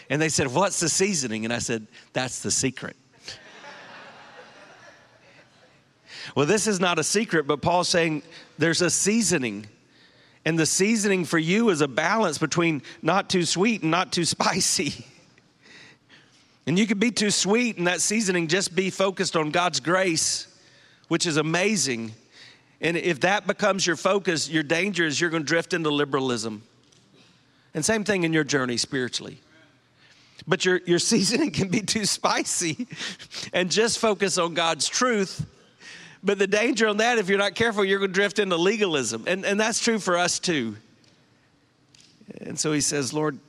And 0.10 0.22
they 0.22 0.30
said, 0.30 0.48
What's 0.48 0.80
the 0.80 0.90
seasoning? 0.90 1.46
And 1.46 1.54
I 1.54 1.60
said, 1.60 1.88
That's 2.14 2.42
the 2.42 2.52
secret. 2.52 2.96
well, 6.36 6.46
this 6.46 6.68
is 6.68 6.80
not 6.80 7.00
a 7.00 7.04
secret, 7.04 7.48
but 7.48 7.62
Paul's 7.62 7.90
saying 7.90 8.24
there's 8.58 8.82
a 8.82 8.90
seasoning. 8.90 9.68
And 10.46 10.60
the 10.60 10.66
seasoning 10.66 11.24
for 11.24 11.38
you 11.38 11.70
is 11.70 11.80
a 11.80 11.88
balance 11.88 12.38
between 12.38 12.82
not 13.02 13.30
too 13.30 13.46
sweet 13.46 13.82
and 13.82 13.92
not 13.92 14.12
too 14.12 14.26
spicy. 14.26 15.06
And 16.66 16.80
you 16.80 16.88
could 16.88 17.00
be 17.00 17.12
too 17.12 17.32
sweet, 17.32 17.78
and 17.78 17.88
that 17.88 18.02
seasoning 18.02 18.48
just 18.48 18.74
be 18.74 18.90
focused 18.90 19.36
on 19.36 19.52
God's 19.52 19.80
grace, 19.80 20.48
which 21.10 21.26
is 21.26 21.36
amazing. 21.38 22.14
And 22.80 22.96
if 22.96 23.22
that 23.22 23.48
becomes 23.48 23.86
your 23.86 23.98
focus, 23.98 24.50
your 24.50 24.64
danger 24.64 25.06
is 25.06 25.20
you're 25.20 25.30
going 25.30 25.44
to 25.44 25.48
drift 25.48 25.74
into 25.74 25.90
liberalism. 25.90 26.64
And 27.74 27.84
same 27.84 28.04
thing 28.04 28.24
in 28.24 28.34
your 28.34 28.44
journey 28.44 28.78
spiritually. 28.78 29.40
But 30.48 30.66
your, 30.66 30.82
your 30.86 31.00
seasoning 31.12 31.52
can 31.52 31.70
be 31.70 31.82
too 31.82 32.06
spicy 32.06 32.88
and 33.52 33.72
just 33.72 34.00
focus 34.00 34.38
on 34.38 34.54
God's 34.54 34.88
truth. 34.88 35.46
But 36.24 36.40
the 36.40 36.48
danger 36.48 36.88
on 36.88 36.98
that, 36.98 37.18
if 37.18 37.28
you're 37.28 37.38
not 37.38 37.56
careful, 37.56 37.84
you're 37.84 38.00
going 38.00 38.12
to 38.12 38.14
drift 38.14 38.40
into 38.40 38.56
legalism. 38.56 39.26
And, 39.28 39.46
and 39.46 39.60
that's 39.60 39.80
true 39.80 40.00
for 40.00 40.18
us 40.18 40.40
too. 40.40 40.78
And 42.40 42.58
so 42.58 42.72
he 42.72 42.82
says, 42.82 43.14
Lord, 43.14 43.40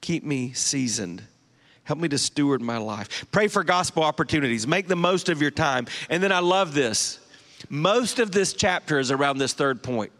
keep 0.00 0.24
me 0.24 0.52
seasoned. 0.52 1.22
Help 1.84 1.98
me 1.98 2.08
to 2.08 2.18
steward 2.18 2.62
my 2.62 2.78
life. 2.78 3.26
Pray 3.30 3.48
for 3.48 3.62
gospel 3.62 4.02
opportunities. 4.02 4.66
Make 4.66 4.88
the 4.88 4.96
most 4.96 5.28
of 5.28 5.42
your 5.42 5.50
time. 5.50 5.86
And 6.08 6.22
then 6.22 6.32
I 6.32 6.40
love 6.40 6.74
this 6.74 7.20
most 7.68 8.18
of 8.18 8.32
this 8.32 8.52
chapter 8.52 8.98
is 8.98 9.10
around 9.10 9.38
this 9.38 9.52
third 9.52 9.82
point. 9.82 10.12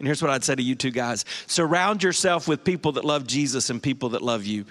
And 0.00 0.08
here's 0.08 0.22
what 0.22 0.30
I'd 0.30 0.42
say 0.42 0.54
to 0.54 0.62
you 0.62 0.74
two 0.74 0.90
guys 0.90 1.24
surround 1.46 2.02
yourself 2.02 2.48
with 2.48 2.64
people 2.64 2.92
that 2.92 3.04
love 3.04 3.26
Jesus 3.26 3.70
and 3.70 3.80
people 3.80 4.10
that 4.10 4.22
love 4.22 4.44
you. 4.44 4.64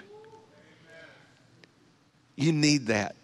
You 2.34 2.52
need 2.52 2.88
that. 2.88 3.14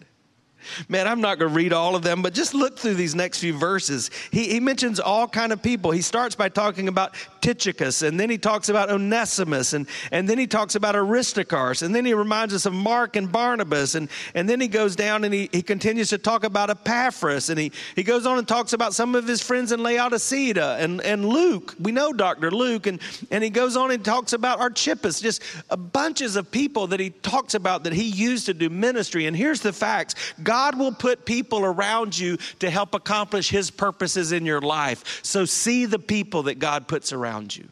Man, 0.89 1.07
I'm 1.07 1.21
not 1.21 1.39
going 1.39 1.51
to 1.51 1.55
read 1.55 1.73
all 1.73 1.97
of 1.97 2.03
them, 2.03 2.23
but 2.23 2.35
just 2.35 2.55
look 2.55 2.79
through 2.79 2.95
these 2.95 3.15
next 3.15 3.39
few 3.39 3.57
verses. 3.57 4.11
He, 4.31 4.49
he 4.49 4.61
mentions 4.61 5.01
all 5.01 5.29
kind 5.29 5.53
of 5.53 5.63
people. 5.63 5.91
He 5.91 6.03
starts 6.03 6.35
by 6.35 6.49
talking 6.49 6.89
about 6.89 7.15
Tychicus, 7.41 8.03
and 8.03 8.19
then 8.19 8.31
he 8.31 8.39
talks 8.39 8.69
about 8.69 8.91
Onesimus, 8.91 9.73
and, 9.73 9.87
and 10.11 10.29
then 10.29 10.39
he 10.39 10.47
talks 10.47 10.75
about 10.75 10.97
Aristarchus, 10.97 11.83
and 11.83 11.95
then 11.95 12.05
he 12.05 12.15
reminds 12.15 12.55
us 12.55 12.67
of 12.67 12.73
Mark 12.73 13.17
and 13.17 13.31
Barnabas, 13.31 13.95
and, 13.95 14.09
and 14.35 14.49
then 14.49 14.61
he 14.61 14.69
goes 14.69 14.97
down 14.97 15.25
and 15.25 15.33
he, 15.33 15.49
he 15.53 15.63
continues 15.63 16.09
to 16.11 16.19
talk 16.19 16.45
about 16.45 16.71
Epaphras, 16.71 17.51
and 17.51 17.59
he, 17.59 17.73
he 17.95 18.03
goes 18.03 18.27
on 18.27 18.39
and 18.39 18.49
talks 18.49 18.73
about 18.73 18.95
some 18.95 19.15
of 19.15 19.27
his 19.27 19.43
friends 19.43 19.73
in 19.73 19.83
Laodicea 19.83 20.77
and, 20.79 21.01
and 21.03 21.25
Luke. 21.25 21.75
We 21.79 21.93
know 21.93 22.13
Dr. 22.13 22.51
Luke, 22.51 22.87
and, 22.87 23.01
and 23.31 23.45
he 23.45 23.51
goes 23.51 23.77
on 23.77 23.91
and 23.91 24.05
talks 24.05 24.33
about 24.33 24.59
Archippus, 24.59 25.21
just 25.21 25.43
a 25.71 25.77
bunches 25.77 26.37
of 26.37 26.51
people 26.51 26.89
that 26.89 27.01
he 27.01 27.11
talks 27.11 27.55
about 27.55 27.85
that 27.85 27.93
he 27.93 28.05
used 28.05 28.47
to 28.47 28.55
do 28.55 28.69
ministry. 28.71 29.27
And 29.27 29.37
here's 29.37 29.61
the 29.61 29.73
facts 29.73 30.15
God 30.43 30.56
God 30.57 30.79
will 30.79 30.93
put 30.93 31.27
people 31.27 31.67
around 31.67 32.19
you 32.19 32.39
to 32.61 32.71
help 32.71 32.95
accomplish 32.95 33.51
His 33.51 33.71
purposes 33.71 34.33
in 34.33 34.47
your 34.47 34.63
life. 34.63 35.21
So 35.23 35.45
see 35.45 35.85
the 35.85 35.99
people 35.99 36.45
that 36.45 36.59
God 36.59 36.89
puts 36.89 37.13
around 37.13 37.55
you. 37.55 37.69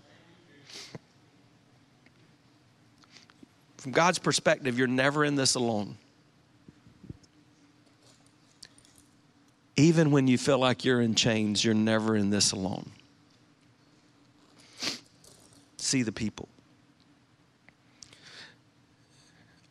From 3.78 3.92
God's 3.92 4.18
perspective, 4.18 4.78
you're 4.78 4.86
never 4.86 5.24
in 5.24 5.34
this 5.34 5.54
alone. 5.54 5.96
Even 9.76 10.10
when 10.10 10.28
you 10.28 10.36
feel 10.36 10.58
like 10.58 10.84
you're 10.84 11.00
in 11.00 11.14
chains, 11.14 11.64
you're 11.64 11.72
never 11.72 12.14
in 12.14 12.28
this 12.28 12.52
alone. 12.52 12.90
See 15.78 16.02
the 16.02 16.12
people. 16.12 16.50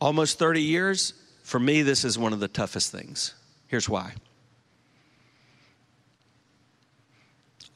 Almost 0.01 0.39
30 0.39 0.63
years, 0.63 1.13
for 1.53 1.59
me, 1.59 1.83
this 1.83 2.03
is 2.03 2.17
one 2.17 2.33
of 2.33 2.39
the 2.39 2.47
toughest 2.47 2.91
things. 2.91 3.35
Here's 3.67 3.87
why. 3.87 4.13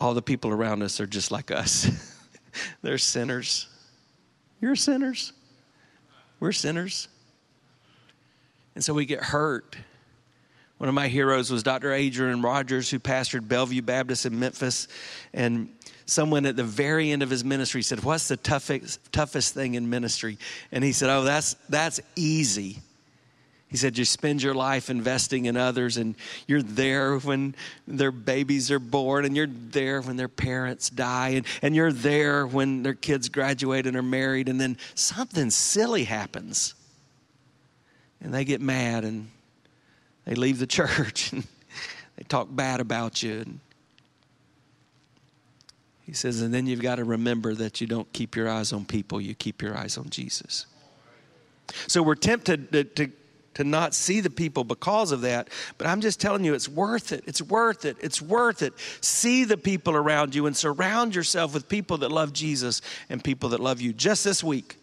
All 0.02 0.16
the 0.16 0.22
people 0.24 0.50
around 0.50 0.82
us 0.82 1.00
are 1.00 1.06
just 1.06 1.30
like 1.30 1.52
us. 1.52 1.88
They're 2.82 2.98
sinners. 2.98 3.68
You're 4.62 4.76
sinners. 4.76 5.32
We're 6.40 6.54
sinners. 6.54 7.08
And 8.74 8.84
so 8.84 8.96
we 8.96 9.06
get 9.06 9.22
hurt. 9.22 9.76
One 10.80 10.90
of 10.90 10.96
my 10.96 11.08
heroes 11.08 11.52
was 11.52 11.62
Dr. 11.62 11.94
Adrian 11.94 12.42
Rogers, 12.42 12.90
who 12.90 12.98
pastored 12.98 13.48
Bellevue 13.48 13.84
Baptist 13.84 14.26
in 14.26 14.40
Memphis. 14.40 14.88
And 15.36 15.70
someone 16.08 16.48
at 16.48 16.56
the 16.56 16.64
very 16.64 17.12
end 17.12 17.22
of 17.22 17.30
his 17.30 17.44
ministry 17.44 17.84
said, 17.84 18.04
What's 18.04 18.28
the 18.28 18.38
toughest, 18.38 19.12
toughest 19.12 19.54
thing 19.54 19.76
in 19.76 19.88
ministry? 19.88 20.40
And 20.72 20.84
he 20.84 20.94
said, 20.94 21.12
Oh, 21.12 21.22
that's, 21.22 21.54
that's 21.70 22.00
easy. 22.16 22.80
He 23.70 23.76
said, 23.76 23.98
You 23.98 24.06
spend 24.06 24.42
your 24.42 24.54
life 24.54 24.90
investing 24.90 25.46
in 25.46 25.58
others, 25.58 25.98
and 25.98 26.16
you're 26.48 26.62
there 26.62 27.18
when 27.18 27.54
their 27.86 28.12
babies 28.12 28.72
are 28.72 28.80
born, 28.80 29.26
and 29.26 29.36
you're 29.36 29.48
there 29.48 30.02
when 30.02 30.16
their 30.16 30.30
parents 30.30 30.90
die, 30.90 31.30
and, 31.30 31.46
and 31.62 31.76
you're 31.76 31.92
there 31.92 32.48
when 32.48 32.84
their 32.84 32.94
kids 32.94 33.28
graduate 33.30 33.86
and 33.86 33.98
are 33.98 34.02
married, 34.02 34.48
and 34.48 34.60
then 34.60 34.78
something 34.96 35.50
silly 35.50 36.06
happens. 36.06 36.76
And 38.22 38.34
they 38.34 38.46
get 38.46 38.62
mad 38.62 39.04
and 39.04 39.30
they 40.26 40.36
leave 40.36 40.60
the 40.60 40.68
church 40.68 41.32
and 41.32 41.44
they 42.16 42.24
talk 42.28 42.48
bad 42.50 42.80
about 42.80 43.22
you. 43.22 43.42
And 43.42 43.60
he 46.04 46.14
says, 46.14 46.42
and 46.42 46.54
then 46.54 46.66
you've 46.66 46.82
got 46.82 46.96
to 46.96 47.04
remember 47.04 47.54
that 47.54 47.80
you 47.80 47.86
don't 47.86 48.12
keep 48.14 48.36
your 48.36 48.50
eyes 48.50 48.74
on 48.74 48.86
people, 48.86 49.22
you 49.22 49.36
keep 49.36 49.62
your 49.62 49.78
eyes 49.78 49.98
on 49.98 50.10
Jesus. 50.10 50.66
So 51.88 52.02
we're 52.02 52.16
tempted 52.16 52.72
to, 52.72 52.84
to 52.86 53.12
to 53.58 53.64
not 53.64 53.96
see 53.96 54.22
the 54.22 54.30
people 54.30 54.64
because 54.64 55.12
of 55.12 55.22
that. 55.22 55.50
But 55.80 55.88
I'm 55.88 56.00
just 56.00 56.22
telling 56.22 56.46
you, 56.46 56.54
it's 56.54 56.70
worth 56.70 57.12
it. 57.12 57.24
It's 57.26 57.42
worth 57.42 57.86
it. 57.86 57.98
It's 58.00 58.22
worth 58.22 58.62
it. 58.62 58.72
See 59.02 59.46
the 59.46 59.58
people 59.58 59.96
around 59.96 60.36
you 60.36 60.46
and 60.46 60.56
surround 60.56 61.16
yourself 61.16 61.56
with 61.56 61.68
people 61.68 61.98
that 62.00 62.12
love 62.12 62.34
Jesus 62.34 62.84
and 63.10 63.24
people 63.24 63.50
that 63.50 63.60
love 63.60 63.82
you. 63.82 63.94
Just 63.94 64.24
this 64.24 64.44
week, 64.44 64.78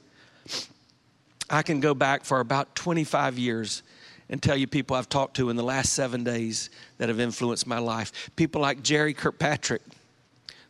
I 1.49 1.63
can 1.63 1.79
go 1.79 1.95
back 1.95 2.25
for 2.25 2.41
about 2.41 2.75
25 2.75 3.39
years 3.39 3.85
and 4.29 4.43
tell 4.43 4.57
you 4.57 4.67
people 4.67 4.97
I've 4.97 5.09
talked 5.09 5.37
to 5.37 5.51
in 5.51 5.57
the 5.57 5.63
last 5.63 5.93
seven 5.93 6.25
days 6.25 6.69
that 6.99 7.09
have 7.09 7.21
influenced 7.21 7.69
my 7.69 7.79
life. 7.79 8.29
People 8.35 8.61
like 8.61 8.83
Jerry 8.83 9.15
Kirkpatrick, 9.15 9.83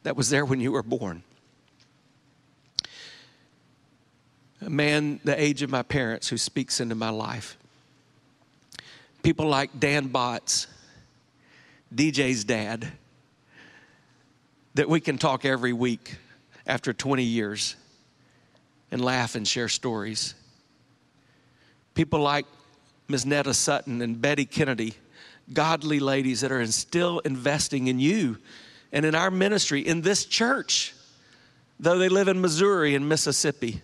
that 0.02 0.14
was 0.14 0.28
there 0.28 0.44
when 0.44 0.60
you 0.60 0.72
were 0.72 0.82
born. 0.82 1.22
A 4.60 4.68
man 4.68 5.20
the 5.24 5.40
age 5.40 5.62
of 5.62 5.70
my 5.70 5.82
parents 5.82 6.28
who 6.28 6.36
speaks 6.36 6.80
into 6.80 6.94
my 6.94 7.08
life. 7.08 7.56
People 9.24 9.46
like 9.46 9.80
Dan 9.80 10.08
Botts, 10.08 10.66
DJ's 11.94 12.44
dad, 12.44 12.87
that 14.74 14.87
we 14.87 15.00
can 15.00 15.16
talk 15.16 15.46
every 15.46 15.72
week 15.72 16.18
after 16.66 16.92
20 16.92 17.22
years 17.22 17.74
and 18.90 19.02
laugh 19.02 19.34
and 19.34 19.48
share 19.48 19.68
stories. 19.70 20.34
People 21.94 22.20
like 22.20 22.44
Ms. 23.08 23.24
Netta 23.24 23.54
Sutton 23.54 24.02
and 24.02 24.20
Betty 24.20 24.44
Kennedy, 24.44 24.92
godly 25.54 26.00
ladies 26.00 26.42
that 26.42 26.52
are 26.52 26.66
still 26.66 27.20
investing 27.20 27.87
in 27.87 27.98
you 27.98 28.37
and 28.92 29.06
in 29.06 29.14
our 29.14 29.30
ministry 29.30 29.80
in 29.80 30.02
this 30.02 30.26
church, 30.26 30.92
though 31.80 31.96
they 31.96 32.10
live 32.10 32.28
in 32.28 32.42
Missouri 32.42 32.94
and 32.94 33.08
Mississippi. 33.08 33.80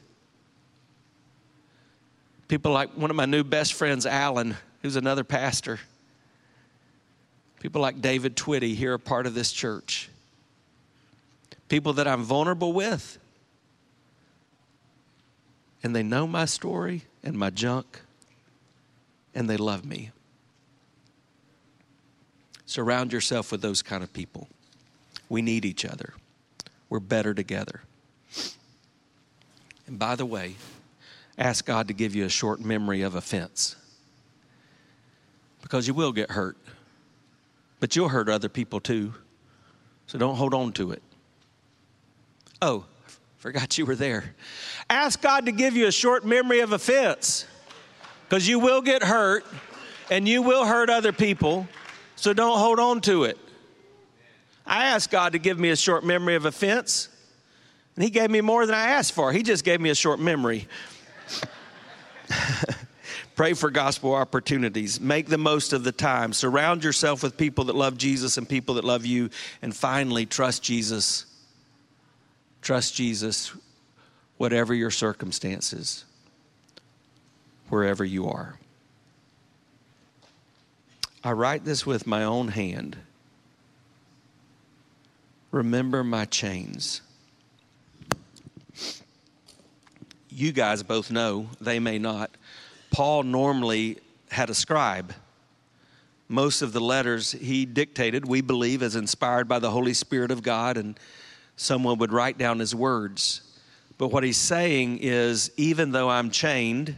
People 2.47 2.73
like 2.73 2.91
one 2.91 3.09
of 3.09 3.17
my 3.17 3.25
new 3.25 3.43
best 3.43 3.73
friends, 3.73 4.05
Alan, 4.05 4.55
who's 4.83 4.97
another 4.97 5.25
pastor. 5.25 5.79
People 7.61 7.83
like 7.83 8.01
David 8.01 8.37
Twitty 8.37 8.75
here 8.75 8.95
are 8.95 8.99
part 8.99 9.27
of 9.27 9.35
this 9.35 9.53
church. 9.53 10.09
People 11.69 11.93
that 11.95 12.09
I'm 12.09 12.25
vulnerable 12.25 12.73
with. 12.73 13.19
And 15.83 15.95
they 15.95 16.03
know 16.03 16.27
my 16.27 16.47
story 16.47 17.03
and 17.23 17.39
my 17.39 17.51
junk 17.51 18.01
and 19.35 19.49
they 19.49 19.57
love 19.57 19.85
me. 19.85 20.11
Surround 22.67 23.13
yourself 23.13 23.53
with 23.53 23.63
those 23.63 23.83
kind 23.83 24.03
of 24.03 24.13
people. 24.13 24.49
We 25.29 25.43
need 25.43 25.65
each 25.65 25.85
other. 25.85 26.15
We're 26.89 27.01
better 27.01 27.35
together. 27.35 27.83
And 29.87 29.99
by 29.99 30.17
the 30.17 30.27
way, 30.27 30.55
ask 31.39 31.65
God 31.65 31.89
to 31.89 31.95
give 31.95 32.15
you 32.15 32.25
a 32.25 32.29
short 32.29 32.61
memory 32.61 33.03
of 33.03 33.15
offense 33.15 33.77
because 35.63 35.87
you 35.87 35.95
will 35.95 36.13
get 36.13 36.31
hurt, 36.31 36.57
but 37.79 37.97
you'll 37.97 38.09
hurt 38.09 38.29
other 38.29 38.49
people 38.49 38.81
too. 38.81 39.15
So 40.07 40.19
don't 40.19 40.37
hold 40.37 40.55
on 40.55 40.73
to 40.73 40.93
it. 40.93 41.03
Oh, 42.61 42.85
forgot 43.39 43.79
you 43.79 43.87
were 43.87 43.97
there. 43.97 44.35
Ask 44.89 45.23
God 45.23 45.47
to 45.47 45.53
give 45.53 45.77
you 45.77 45.87
a 45.87 45.93
short 45.93 46.25
memory 46.25 46.61
of 46.61 46.73
offense 46.73 47.47
because 48.29 48.47
you 48.47 48.59
will 48.59 48.83
get 48.83 49.03
hurt 49.03 49.45
and 50.11 50.29
you 50.29 50.43
will 50.43 50.65
hurt 50.65 50.91
other 50.91 51.13
people. 51.13 51.69
So 52.17 52.33
don't 52.33 52.59
hold 52.59 52.79
on 52.79 53.01
to 53.03 53.25
it. 53.25 53.39
I 54.67 54.87
asked 54.87 55.11
God 55.11 55.33
to 55.33 55.39
give 55.39 55.59
me 55.59 55.71
a 55.71 55.77
short 55.77 56.05
memory 56.05 56.37
of 56.37 56.45
offense, 56.45 57.09
and 57.97 58.05
He 58.05 58.11
gave 58.11 58.31
me 58.31 58.41
more 58.41 58.67
than 58.67 58.75
I 58.75 58.89
asked 58.89 59.13
for. 59.13 59.33
He 59.33 59.43
just 59.43 59.65
gave 59.65 59.81
me 59.81 59.91
a 59.91 59.95
short 59.95 60.21
memory. 60.21 60.69
Pray 63.41 63.55
for 63.55 63.71
gospel 63.71 64.15
opportunities. 64.15 65.01
Make 65.01 65.27
the 65.29 65.39
most 65.39 65.73
of 65.73 65.83
the 65.83 65.93
time. 65.93 66.35
Surround 66.35 66.85
yourself 66.85 67.23
with 67.23 67.39
people 67.39 67.65
that 67.65 67.75
love 67.75 67.97
Jesus 67.97 68.37
and 68.37 68.47
people 68.47 68.75
that 68.75 68.85
love 68.85 69.07
you. 69.07 69.31
And 69.63 69.75
finally, 69.75 70.27
trust 70.27 70.63
Jesus. 70.63 71.25
Trust 72.61 72.95
Jesus, 72.95 73.55
whatever 74.37 74.75
your 74.75 74.91
circumstances 74.91 76.05
wherever 77.71 78.05
you 78.05 78.29
are. 78.29 78.59
I 81.25 81.33
write 81.33 81.65
this 81.65 81.87
with 81.87 82.07
my 82.07 82.25
own 82.25 82.49
hand. 82.49 82.99
Remember 85.51 86.05
my 86.05 86.27
chains. 86.27 87.01
You 90.29 90.53
guys 90.53 90.83
both 90.83 91.11
know, 91.11 91.49
they 91.59 91.79
may 91.79 91.99
not. 91.99 92.31
Paul 92.91 93.23
normally 93.23 93.99
had 94.31 94.51
a 94.51 94.55
scribe. 94.55 95.13
Most 96.29 96.63
of 96.63 96.73
the 96.73 96.81
letters 96.81 97.33
he 97.33 97.67
dictated, 97.67 98.27
we 98.27 98.41
believe, 98.41 98.83
as 98.83 98.95
inspired 98.95 99.49
by 99.49 99.59
the 99.59 99.71
Holy 99.71 99.95
Spirit 99.95 100.31
of 100.31 100.43
God, 100.43 100.77
and 100.77 100.99
someone 101.57 101.99
would 101.99 102.13
write 102.13 102.39
down 102.39 102.59
his 102.59 102.75
words. 102.75 103.43
But 103.99 104.09
what 104.09 104.25
he's 104.25 104.37
saying 104.37 104.99
is, 105.03 105.51
even 105.57 105.93
though 105.93 106.09
I'm 106.09 106.31
chained, 106.31 106.97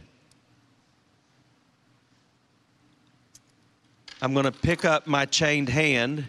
I'm 4.21 4.33
going 4.33 4.45
to 4.45 4.51
pick 4.51 4.85
up 4.85 5.05
my 5.05 5.25
chained 5.25 5.67
hand 5.67 6.25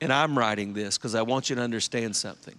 and 0.00 0.12
I'm 0.12 0.38
writing 0.38 0.72
this 0.72 0.96
because 0.96 1.14
I 1.14 1.22
want 1.22 1.50
you 1.50 1.56
to 1.56 1.62
understand 1.62 2.16
something. 2.16 2.56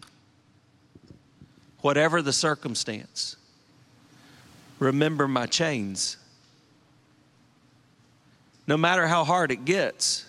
Whatever 1.81 2.21
the 2.21 2.33
circumstance, 2.33 3.37
remember 4.79 5.27
my 5.27 5.45
chains. 5.45 6.17
No 8.67 8.77
matter 8.77 9.07
how 9.07 9.23
hard 9.23 9.51
it 9.51 9.65
gets, 9.65 10.25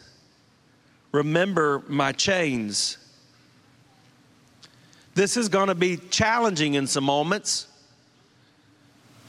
remember 1.13 1.83
my 1.89 2.13
chains. 2.13 2.99
This 5.15 5.37
is 5.37 5.49
going 5.49 5.69
to 5.69 5.75
be 5.75 5.97
challenging 5.97 6.75
in 6.75 6.87
some 6.87 7.05
moments. 7.05 7.67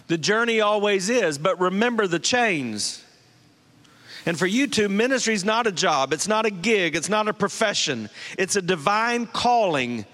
The 0.07 0.17
journey 0.17 0.61
always 0.61 1.09
is, 1.09 1.37
but 1.37 1.59
remember 1.59 2.07
the 2.07 2.19
chains. 2.19 3.03
And 4.25 4.37
for 4.37 4.45
you 4.45 4.67
two, 4.67 4.87
ministry 4.87 5.33
is 5.33 5.43
not 5.43 5.67
a 5.67 5.71
job, 5.71 6.13
it's 6.13 6.27
not 6.27 6.45
a 6.45 6.51
gig, 6.51 6.95
it's 6.95 7.09
not 7.09 7.27
a 7.27 7.33
profession, 7.33 8.09
it's 8.37 8.55
a 8.55 8.61
divine 8.61 9.25
calling 9.25 10.05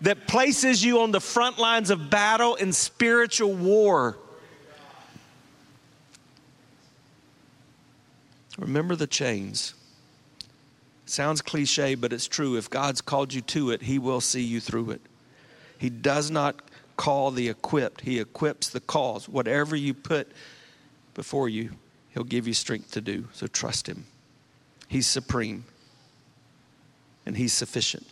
that 0.00 0.26
places 0.26 0.82
you 0.82 1.00
on 1.00 1.10
the 1.10 1.20
front 1.20 1.58
lines 1.58 1.90
of 1.90 2.08
battle 2.08 2.54
in 2.54 2.72
spiritual 2.72 3.52
war. 3.52 4.18
Remember 8.60 8.94
the 8.94 9.06
chains. 9.06 9.74
Sounds 11.06 11.40
cliche, 11.40 11.94
but 11.94 12.12
it's 12.12 12.28
true. 12.28 12.56
If 12.56 12.68
God's 12.68 13.00
called 13.00 13.32
you 13.32 13.40
to 13.40 13.70
it, 13.70 13.82
He 13.82 13.98
will 13.98 14.20
see 14.20 14.42
you 14.42 14.60
through 14.60 14.90
it. 14.90 15.00
He 15.78 15.88
does 15.88 16.30
not 16.30 16.60
call 16.96 17.30
the 17.30 17.48
equipped, 17.48 18.02
He 18.02 18.20
equips 18.20 18.68
the 18.68 18.80
cause. 18.80 19.28
Whatever 19.28 19.74
you 19.74 19.94
put 19.94 20.30
before 21.14 21.48
you, 21.48 21.70
He'll 22.10 22.22
give 22.22 22.46
you 22.46 22.52
strength 22.52 22.92
to 22.92 23.00
do. 23.00 23.26
So 23.32 23.46
trust 23.46 23.88
Him. 23.88 24.04
He's 24.88 25.06
supreme 25.06 25.64
and 27.24 27.36
He's 27.36 27.54
sufficient. 27.54 28.06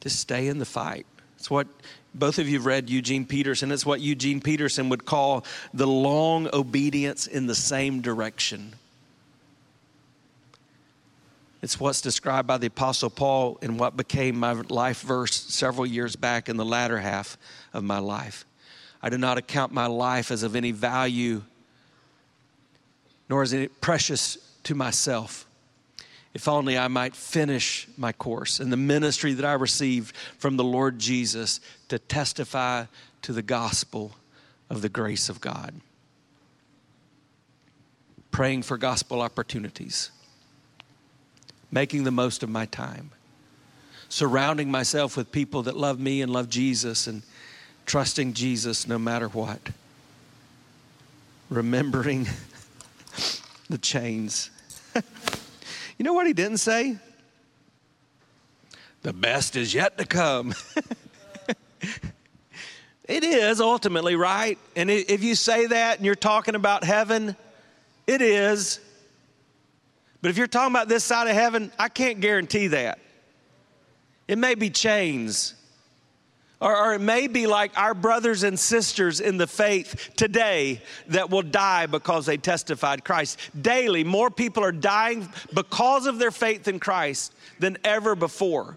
Just 0.00 0.18
stay 0.18 0.48
in 0.48 0.58
the 0.58 0.64
fight. 0.64 1.06
It's 1.38 1.50
what 1.50 1.68
both 2.14 2.38
of 2.38 2.48
you 2.48 2.58
have 2.58 2.66
read 2.66 2.90
Eugene 2.90 3.24
Peterson. 3.24 3.70
It's 3.70 3.86
what 3.86 4.00
Eugene 4.00 4.40
Peterson 4.40 4.88
would 4.88 5.04
call 5.04 5.44
the 5.72 5.86
long 5.86 6.48
obedience 6.52 7.26
in 7.26 7.46
the 7.46 7.54
same 7.54 8.00
direction. 8.00 8.74
It's 11.62 11.78
what's 11.80 12.00
described 12.00 12.46
by 12.46 12.58
the 12.58 12.68
Apostle 12.68 13.10
Paul 13.10 13.58
in 13.62 13.78
what 13.78 13.96
became 13.96 14.38
my 14.38 14.52
life 14.52 15.00
verse 15.00 15.34
several 15.34 15.86
years 15.86 16.16
back 16.16 16.48
in 16.48 16.56
the 16.56 16.64
latter 16.64 16.98
half 16.98 17.36
of 17.72 17.82
my 17.84 17.98
life. 17.98 18.44
I 19.02 19.08
do 19.08 19.18
not 19.18 19.38
account 19.38 19.72
my 19.72 19.86
life 19.86 20.30
as 20.30 20.42
of 20.42 20.56
any 20.56 20.72
value, 20.72 21.42
nor 23.28 23.42
is 23.42 23.52
it 23.52 23.80
precious 23.80 24.38
to 24.64 24.74
myself. 24.74 25.47
If 26.34 26.46
only 26.46 26.78
I 26.78 26.88
might 26.88 27.16
finish 27.16 27.88
my 27.96 28.12
course 28.12 28.60
and 28.60 28.72
the 28.72 28.76
ministry 28.76 29.32
that 29.34 29.44
I 29.44 29.54
received 29.54 30.14
from 30.38 30.56
the 30.56 30.64
Lord 30.64 30.98
Jesus 30.98 31.60
to 31.88 31.98
testify 31.98 32.84
to 33.22 33.32
the 33.32 33.42
gospel 33.42 34.12
of 34.70 34.82
the 34.82 34.88
grace 34.88 35.28
of 35.28 35.40
God. 35.40 35.74
Praying 38.30 38.62
for 38.62 38.76
gospel 38.76 39.20
opportunities 39.22 40.10
making 41.70 42.04
the 42.04 42.10
most 42.10 42.42
of 42.42 42.48
my 42.48 42.66
time, 42.66 43.10
surrounding 44.08 44.70
myself 44.70 45.16
with 45.16 45.30
people 45.30 45.62
that 45.64 45.76
love 45.76 46.00
me 46.00 46.22
and 46.22 46.32
love 46.32 46.48
Jesus, 46.48 47.06
and 47.06 47.22
trusting 47.86 48.32
Jesus 48.32 48.86
no 48.86 48.98
matter 48.98 49.28
what. 49.28 49.60
Remembering 51.50 52.26
the 53.70 53.78
chains. 53.78 54.50
You 55.98 56.04
know 56.04 56.12
what 56.12 56.26
he 56.26 56.32
didn't 56.32 56.58
say? 56.58 56.96
The 59.02 59.12
best 59.12 59.56
is 59.56 59.74
yet 59.74 59.98
to 59.98 60.04
come. 60.04 60.54
it 63.04 63.24
is 63.24 63.60
ultimately, 63.60 64.16
right? 64.16 64.58
And 64.76 64.90
if 64.90 65.22
you 65.22 65.34
say 65.34 65.66
that 65.66 65.98
and 65.98 66.06
you're 66.06 66.14
talking 66.14 66.54
about 66.54 66.84
heaven, 66.84 67.36
it 68.06 68.22
is. 68.22 68.80
But 70.20 70.30
if 70.30 70.38
you're 70.38 70.46
talking 70.46 70.72
about 70.72 70.88
this 70.88 71.04
side 71.04 71.28
of 71.28 71.34
heaven, 71.34 71.72
I 71.78 71.88
can't 71.88 72.20
guarantee 72.20 72.68
that. 72.68 72.98
It 74.26 74.38
may 74.38 74.54
be 74.54 74.70
chains, 74.70 75.54
Or, 76.60 76.76
or, 76.76 76.94
it 76.94 77.00
may 77.00 77.28
be 77.28 77.46
like 77.46 77.78
our 77.78 77.94
brothers 77.94 78.42
and 78.42 78.58
sisters 78.58 79.20
in 79.20 79.36
the 79.36 79.46
faith 79.46 80.10
today 80.16 80.82
that 81.06 81.30
will 81.30 81.42
die 81.42 81.86
because 81.86 82.26
they 82.26 82.36
testified 82.36 83.04
Christ. 83.04 83.38
Daily, 83.60 84.02
more 84.02 84.28
people 84.28 84.64
are 84.64 84.72
dying 84.72 85.28
because 85.54 86.06
of 86.06 86.18
their 86.18 86.32
faith 86.32 86.66
in 86.66 86.80
Christ 86.80 87.32
than 87.60 87.78
ever 87.84 88.16
before. 88.16 88.76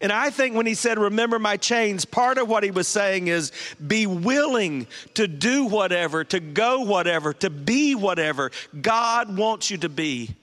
And 0.00 0.12
I 0.12 0.30
think 0.30 0.54
when 0.54 0.66
he 0.66 0.74
said, 0.74 0.98
Remember 0.98 1.38
my 1.38 1.56
chains, 1.56 2.04
part 2.04 2.38
of 2.38 2.48
what 2.48 2.62
he 2.62 2.70
was 2.70 2.88
saying 2.88 3.26
is 3.26 3.52
be 3.84 4.06
willing 4.06 4.86
to 5.14 5.28
do 5.28 5.66
whatever, 5.66 6.24
to 6.24 6.40
go 6.40 6.82
whatever, 6.82 7.32
to 7.34 7.50
be 7.50 7.94
whatever 7.94 8.50
God 8.80 9.36
wants 9.36 9.70
you 9.70 9.78
to 9.78 9.88
be 9.88 10.34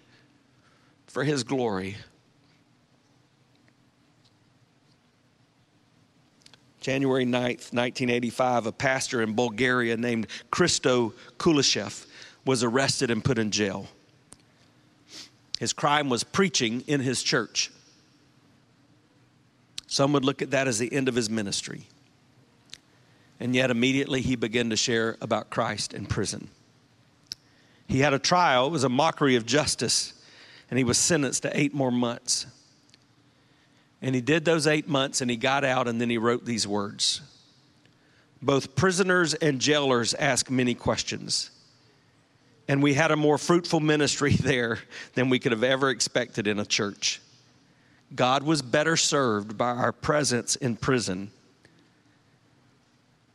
for 1.07 1.23
his 1.23 1.43
glory. 1.43 1.95
January 6.87 7.25
9th, 7.25 7.73
1985, 7.73 8.67
a 8.67 8.71
pastor 8.71 9.21
in 9.21 9.33
Bulgaria 9.33 9.97
named 9.97 10.25
Christo 10.51 11.11
Kulishev 11.37 12.05
was 12.45 12.63
arrested 12.63 13.11
and 13.11 13.21
put 13.21 13.37
in 13.37 13.51
jail. 13.51 13.89
His 15.59 15.73
crime 15.73 16.07
was 16.07 16.23
preaching 16.23 16.85
in 16.87 17.01
his 17.01 17.23
church. 17.23 17.73
Some 19.87 20.13
would 20.13 20.23
look 20.23 20.41
at 20.41 20.51
that 20.51 20.69
as 20.69 20.79
the 20.79 20.93
end 20.93 21.09
of 21.09 21.15
his 21.15 21.29
ministry. 21.29 21.87
And 23.37 23.53
yet, 23.53 23.69
immediately, 23.69 24.21
he 24.21 24.37
began 24.37 24.69
to 24.69 24.77
share 24.77 25.17
about 25.19 25.49
Christ 25.49 25.93
in 25.93 26.05
prison. 26.05 26.47
He 27.89 27.99
had 27.99 28.13
a 28.13 28.19
trial, 28.19 28.67
it 28.67 28.71
was 28.71 28.85
a 28.85 28.89
mockery 28.89 29.35
of 29.35 29.45
justice, 29.45 30.13
and 30.71 30.77
he 30.77 30.85
was 30.85 30.97
sentenced 30.97 31.43
to 31.43 31.59
eight 31.59 31.73
more 31.73 31.91
months. 31.91 32.45
And 34.01 34.13
he 34.13 34.21
did 34.21 34.45
those 34.45 34.67
eight 34.67 34.87
months 34.87 35.21
and 35.21 35.29
he 35.29 35.37
got 35.37 35.63
out 35.63 35.87
and 35.87 35.99
then 35.99 36.09
he 36.09 36.17
wrote 36.17 36.45
these 36.45 36.67
words. 36.67 37.21
Both 38.41 38.75
prisoners 38.75 39.33
and 39.33 39.59
jailers 39.59 40.13
ask 40.13 40.49
many 40.49 40.75
questions. 40.75 41.49
And 42.67 42.83
we 42.83 42.93
had 42.93 43.11
a 43.11 43.15
more 43.15 43.37
fruitful 43.37 43.79
ministry 43.79 44.33
there 44.35 44.79
than 45.15 45.29
we 45.29 45.39
could 45.39 45.51
have 45.51 45.63
ever 45.63 45.89
expected 45.89 46.47
in 46.47 46.59
a 46.59 46.65
church. 46.65 47.21
God 48.15 48.43
was 48.43 48.61
better 48.61 48.95
served 48.95 49.57
by 49.57 49.71
our 49.71 49.91
presence 49.91 50.55
in 50.55 50.75
prison 50.75 51.31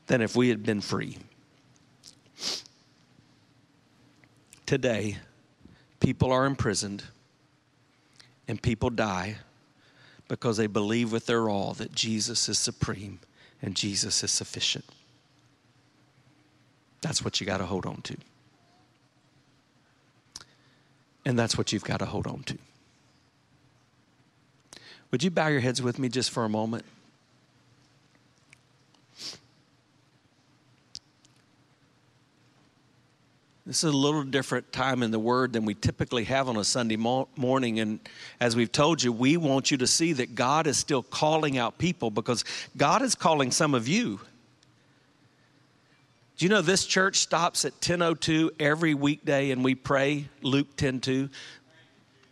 than 0.06 0.22
if 0.22 0.36
we 0.36 0.48
had 0.48 0.62
been 0.62 0.80
free. 0.80 1.18
Today, 4.64 5.18
people 6.00 6.32
are 6.32 6.46
imprisoned 6.46 7.04
and 8.48 8.60
people 8.60 8.88
die 8.88 9.36
because 10.28 10.56
they 10.56 10.66
believe 10.66 11.12
with 11.12 11.26
their 11.26 11.48
all 11.48 11.74
that 11.74 11.94
Jesus 11.94 12.48
is 12.48 12.58
supreme 12.58 13.20
and 13.60 13.74
Jesus 13.74 14.22
is 14.24 14.30
sufficient. 14.30 14.84
That's 17.00 17.24
what 17.24 17.40
you 17.40 17.46
got 17.46 17.58
to 17.58 17.66
hold 17.66 17.84
on 17.84 18.00
to. 18.02 18.16
And 21.24 21.38
that's 21.38 21.56
what 21.56 21.72
you've 21.72 21.84
got 21.84 21.98
to 21.98 22.06
hold 22.06 22.26
on 22.26 22.42
to. 22.44 22.58
Would 25.10 25.22
you 25.22 25.30
bow 25.30 25.48
your 25.48 25.60
heads 25.60 25.82
with 25.82 25.98
me 25.98 26.08
just 26.08 26.30
for 26.30 26.44
a 26.44 26.48
moment? 26.48 26.84
This 33.64 33.84
is 33.84 33.94
a 33.94 33.96
little 33.96 34.24
different 34.24 34.72
time 34.72 35.04
in 35.04 35.12
the 35.12 35.20
Word 35.20 35.52
than 35.52 35.64
we 35.64 35.74
typically 35.74 36.24
have 36.24 36.48
on 36.48 36.56
a 36.56 36.64
Sunday 36.64 36.96
mo- 36.96 37.28
morning. 37.36 37.78
And 37.78 38.00
as 38.40 38.56
we've 38.56 38.72
told 38.72 39.02
you, 39.02 39.12
we 39.12 39.36
want 39.36 39.70
you 39.70 39.76
to 39.76 39.86
see 39.86 40.12
that 40.14 40.34
God 40.34 40.66
is 40.66 40.76
still 40.76 41.02
calling 41.02 41.58
out 41.58 41.78
people 41.78 42.10
because 42.10 42.44
God 42.76 43.02
is 43.02 43.14
calling 43.14 43.52
some 43.52 43.74
of 43.74 43.86
you. 43.86 44.20
Do 46.36 46.46
you 46.46 46.48
know 46.48 46.60
this 46.60 46.86
church 46.86 47.18
stops 47.18 47.64
at 47.64 47.80
10:02 47.80 48.50
every 48.58 48.94
weekday 48.94 49.52
and 49.52 49.62
we 49.62 49.76
pray 49.76 50.28
Luke 50.40 50.74
10:2 50.76 51.30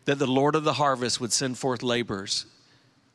that 0.07 0.19
the 0.19 0.27
Lord 0.27 0.57
of 0.57 0.65
the 0.65 0.73
harvest 0.73 1.21
would 1.21 1.33
send 1.33 1.59
forth 1.59 1.85
laborers. 1.85 2.47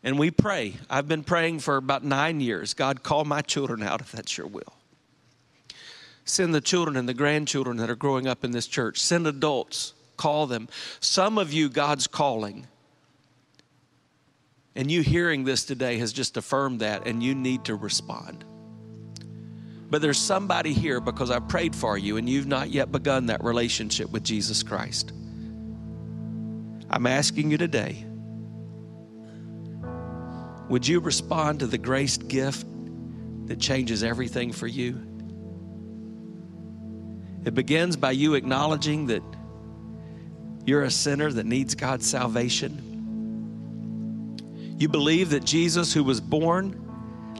And 0.04 0.17
we 0.17 0.32
pray. 0.32 0.75
I've 0.89 1.10
been 1.10 1.23
praying 1.23 1.60
for 1.60 1.75
about 1.75 2.06
9 2.06 2.39
years. 2.39 2.73
God 2.73 3.04
call 3.04 3.25
my 3.25 3.41
children 3.41 3.84
out 3.84 3.99
if 3.99 4.13
that's 4.13 4.38
your 4.38 4.47
will. 4.47 4.73
Send 6.26 6.56
the 6.56 6.62
children 6.62 6.98
and 6.98 7.08
the 7.08 7.14
grandchildren 7.14 7.78
that 7.78 7.90
are 7.90 7.96
growing 7.96 8.28
up 8.28 8.44
in 8.44 8.52
this 8.52 8.66
church. 8.66 9.00
Send 9.00 9.28
adults, 9.28 9.94
call 10.18 10.48
them. 10.48 10.68
Some 11.00 11.38
of 11.38 11.54
you, 11.54 11.70
God's 11.70 12.08
calling. 12.08 12.68
And 14.76 14.92
you 14.92 15.02
hearing 15.02 15.46
this 15.46 15.64
today 15.64 16.00
has 16.00 16.12
just 16.12 16.36
affirmed 16.36 16.82
that, 16.82 17.08
and 17.08 17.22
you 17.22 17.36
need 17.36 17.66
to 17.66 17.76
respond. 17.76 18.44
But 19.90 20.02
there's 20.02 20.18
somebody 20.18 20.74
here 20.74 21.00
because 21.00 21.30
I 21.30 21.40
prayed 21.40 21.76
for 21.76 21.96
you, 21.98 22.18
and 22.18 22.28
you've 22.28 22.48
not 22.48 22.72
yet 22.72 22.92
begun 22.92 23.28
that 23.28 23.44
relationship 23.44 24.10
with 24.10 24.24
Jesus 24.24 24.64
Christ. 24.64 25.12
I'm 26.90 27.06
asking 27.08 27.52
you 27.52 27.58
today 27.58 28.06
would 30.68 30.88
you 30.88 31.00
respond 31.00 31.60
to 31.60 31.68
the 31.68 31.78
grace 31.78 32.18
gift 32.18 32.66
that 33.46 33.60
changes 33.60 34.04
everything 34.04 34.52
for 34.52 34.66
you? 34.66 35.00
It 37.46 37.54
begins 37.54 37.96
by 37.96 38.12
you 38.12 38.34
acknowledging 38.34 39.06
that 39.08 39.24
you're 40.66 40.84
a 40.84 40.92
sinner 40.92 41.32
that 41.32 41.46
needs 41.46 41.76
God's 41.76 42.10
salvation. 42.10 42.82
You 44.80 44.90
believe 44.90 45.30
that 45.30 45.46
Jesus, 45.46 45.94
who 45.94 46.04
was 46.04 46.20
born, 46.20 46.82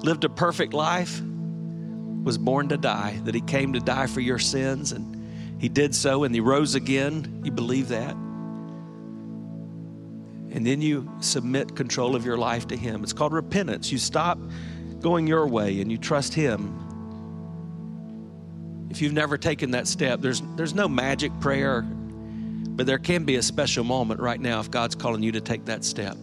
lived 0.04 0.24
a 0.24 0.30
perfect 0.30 0.74
life, 0.74 1.20
was 2.24 2.38
born 2.38 2.70
to 2.70 2.78
die, 2.78 3.20
that 3.24 3.34
he 3.34 3.41
came 3.41 3.74
to 3.74 3.80
die 3.80 4.06
for 4.06 4.22
your 4.22 4.39
sins, 4.39 4.91
and 4.91 5.60
he 5.60 5.70
did 5.70 5.96
so, 5.96 6.24
and 6.24 6.36
he 6.36 6.39
rose 6.39 6.76
again. 6.76 7.41
You 7.44 7.52
believe 7.52 7.89
that. 7.89 8.15
And 10.52 10.65
then 10.65 10.82
you 10.82 11.12
submit 11.20 11.76
control 11.76 12.15
of 12.15 12.26
your 12.26 12.38
life 12.38 12.68
to 12.68 12.78
him. 12.78 13.04
It's 13.04 13.12
called 13.12 13.34
repentance. 13.34 13.91
You 13.91 13.98
stop 13.98 14.38
going 15.02 15.28
your 15.28 15.48
way 15.48 15.82
and 15.82 15.91
you 15.91 15.98
trust 15.98 16.34
him 16.34 16.85
if 18.89 19.02
you've 19.02 19.13
never 19.13 19.38
taken 19.38 19.71
that 19.71 19.88
step, 19.88 20.21
there's, 20.21 20.41
there's 20.56 20.74
no 20.74 20.88
magic 20.88 21.32
prayer, 21.39 21.82
but 21.82 22.86
there 22.86 22.98
can 22.98 23.26
be 23.26 23.36
a 23.36 23.41
special 23.41 23.84
moment 23.84 24.19
right 24.19 24.39
now 24.39 24.60
if 24.60 24.69
God's 24.71 24.95
calling 24.95 25.24
you 25.24 25.32
to 25.34 25.41
take 25.41 25.65
that 25.65 25.84
step. 25.84 26.17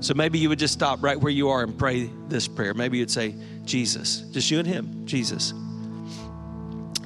So 0.00 0.12
maybe 0.14 0.38
you 0.38 0.48
would 0.48 0.58
just 0.58 0.74
stop 0.74 1.02
right 1.02 1.18
where 1.18 1.32
you 1.32 1.48
are 1.48 1.62
and 1.62 1.78
pray 1.78 2.10
this 2.28 2.46
prayer. 2.46 2.74
Maybe 2.74 2.98
you'd 2.98 3.10
say, 3.10 3.34
Jesus, 3.64 4.20
just 4.32 4.50
you 4.50 4.58
and 4.58 4.68
Him, 4.68 5.06
Jesus, 5.06 5.54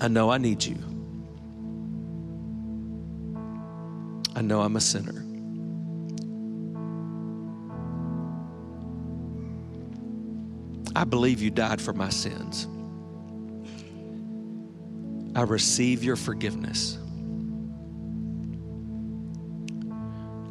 I 0.01 0.09
know 0.09 0.31
I 0.31 0.39
need 0.39 0.65
you. 0.65 0.77
I 4.35 4.43
know 4.43 4.63
I'm 4.63 4.77
a 4.77 4.81
sinner. 4.81 5.25
I 10.97 11.05
believe 11.05 11.41
you 11.41 11.51
died 11.51 11.81
for 11.81 11.93
my 11.93 12.09
sins. 12.09 12.67
I 15.39 15.43
receive 15.43 16.03
your 16.03 16.17
forgiveness. 16.17 16.99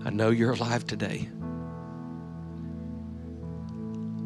I 0.05 0.11
know 0.11 0.29
you're 0.29 0.53
alive 0.53 0.87
today. 0.87 1.27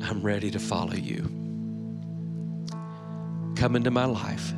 I'm 0.03 0.21
ready 0.21 0.51
to 0.51 0.59
follow 0.59 0.93
you. 0.93 1.23
Come 3.55 3.75
into 3.75 3.89
my 3.89 4.05
life 4.05 4.51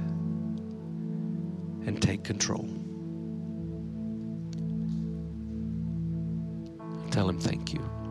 and 1.85 2.01
take 2.01 2.25
control. 2.25 2.67
Tell 7.11 7.29
him 7.29 7.39
thank 7.39 7.71
you. 7.71 8.02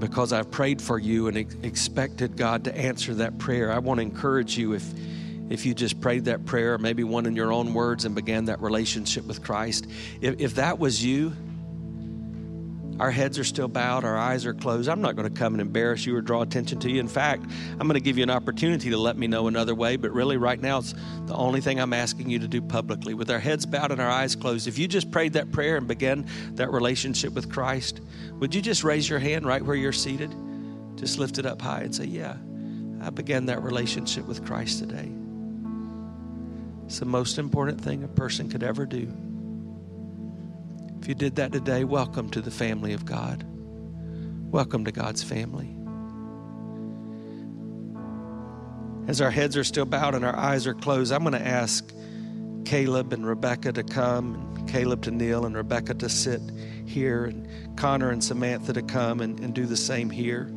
Because 0.00 0.32
I've 0.32 0.50
prayed 0.50 0.80
for 0.80 0.98
you 0.98 1.28
and 1.28 1.38
ex- 1.38 1.56
expected 1.62 2.36
God 2.36 2.64
to 2.64 2.76
answer 2.76 3.14
that 3.16 3.38
prayer. 3.38 3.70
I 3.70 3.78
want 3.78 3.98
to 3.98 4.02
encourage 4.02 4.56
you 4.56 4.72
if 4.72 4.84
if 5.50 5.66
you 5.66 5.74
just 5.74 6.00
prayed 6.00 6.26
that 6.26 6.46
prayer, 6.46 6.78
maybe 6.78 7.02
one 7.02 7.26
in 7.26 7.34
your 7.34 7.52
own 7.52 7.74
words, 7.74 8.04
and 8.04 8.14
began 8.14 8.44
that 8.44 8.62
relationship 8.62 9.26
with 9.26 9.42
Christ. 9.42 9.88
If, 10.20 10.40
if 10.40 10.54
that 10.54 10.78
was 10.78 11.04
you, 11.04 11.32
our 13.00 13.10
heads 13.10 13.38
are 13.38 13.44
still 13.44 13.66
bowed, 13.66 14.04
our 14.04 14.18
eyes 14.18 14.44
are 14.44 14.52
closed. 14.52 14.86
I'm 14.86 15.00
not 15.00 15.16
going 15.16 15.26
to 15.26 15.34
come 15.34 15.54
and 15.54 15.60
embarrass 15.62 16.04
you 16.04 16.14
or 16.14 16.20
draw 16.20 16.42
attention 16.42 16.78
to 16.80 16.90
you. 16.90 17.00
In 17.00 17.08
fact, 17.08 17.46
I'm 17.72 17.88
going 17.88 17.94
to 17.94 18.00
give 18.00 18.18
you 18.18 18.22
an 18.22 18.30
opportunity 18.30 18.90
to 18.90 18.98
let 18.98 19.16
me 19.16 19.26
know 19.26 19.48
another 19.48 19.74
way, 19.74 19.96
but 19.96 20.12
really, 20.12 20.36
right 20.36 20.60
now, 20.60 20.80
it's 20.80 20.92
the 21.24 21.34
only 21.34 21.62
thing 21.62 21.80
I'm 21.80 21.94
asking 21.94 22.28
you 22.28 22.38
to 22.40 22.46
do 22.46 22.60
publicly. 22.60 23.14
With 23.14 23.30
our 23.30 23.38
heads 23.38 23.64
bowed 23.64 23.90
and 23.90 24.02
our 24.02 24.10
eyes 24.10 24.36
closed, 24.36 24.68
if 24.68 24.76
you 24.76 24.86
just 24.86 25.10
prayed 25.10 25.32
that 25.32 25.50
prayer 25.50 25.78
and 25.78 25.88
began 25.88 26.26
that 26.56 26.70
relationship 26.70 27.32
with 27.32 27.50
Christ, 27.50 28.02
would 28.34 28.54
you 28.54 28.60
just 28.60 28.84
raise 28.84 29.08
your 29.08 29.18
hand 29.18 29.46
right 29.46 29.64
where 29.64 29.76
you're 29.76 29.92
seated? 29.92 30.34
Just 30.96 31.18
lift 31.18 31.38
it 31.38 31.46
up 31.46 31.62
high 31.62 31.80
and 31.80 31.94
say, 31.94 32.04
Yeah, 32.04 32.36
I 33.00 33.08
began 33.08 33.46
that 33.46 33.62
relationship 33.62 34.26
with 34.26 34.44
Christ 34.44 34.78
today. 34.78 35.10
It's 36.84 36.98
the 36.98 37.06
most 37.06 37.38
important 37.38 37.80
thing 37.80 38.04
a 38.04 38.08
person 38.08 38.50
could 38.50 38.62
ever 38.62 38.84
do. 38.84 39.10
If 41.00 41.08
you 41.08 41.14
did 41.14 41.36
that 41.36 41.50
today, 41.50 41.84
welcome 41.84 42.28
to 42.28 42.42
the 42.42 42.50
family 42.50 42.92
of 42.92 43.06
God. 43.06 43.46
Welcome 44.52 44.84
to 44.84 44.92
God's 44.92 45.22
family. 45.22 45.74
As 49.08 49.22
our 49.22 49.30
heads 49.30 49.56
are 49.56 49.64
still 49.64 49.86
bowed 49.86 50.14
and 50.14 50.26
our 50.26 50.36
eyes 50.36 50.66
are 50.66 50.74
closed, 50.74 51.10
I'm 51.10 51.22
going 51.22 51.32
to 51.32 51.40
ask 51.46 51.90
Caleb 52.66 53.14
and 53.14 53.26
Rebecca 53.26 53.72
to 53.72 53.82
come, 53.82 54.34
and 54.34 54.68
Caleb 54.68 55.00
to 55.04 55.10
kneel, 55.10 55.46
and 55.46 55.56
Rebecca 55.56 55.94
to 55.94 56.08
sit 56.10 56.42
here, 56.84 57.24
and 57.24 57.78
Connor 57.78 58.10
and 58.10 58.22
Samantha 58.22 58.74
to 58.74 58.82
come 58.82 59.22
and, 59.22 59.40
and 59.40 59.54
do 59.54 59.64
the 59.64 59.78
same 59.78 60.10
here. 60.10 60.52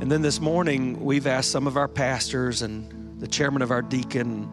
And 0.00 0.10
then 0.10 0.22
this 0.22 0.40
morning, 0.40 1.04
we've 1.04 1.26
asked 1.26 1.50
some 1.50 1.66
of 1.66 1.76
our 1.76 1.86
pastors 1.86 2.62
and 2.62 3.20
the 3.20 3.28
chairman 3.28 3.60
of 3.60 3.70
our 3.70 3.82
deacon, 3.82 4.48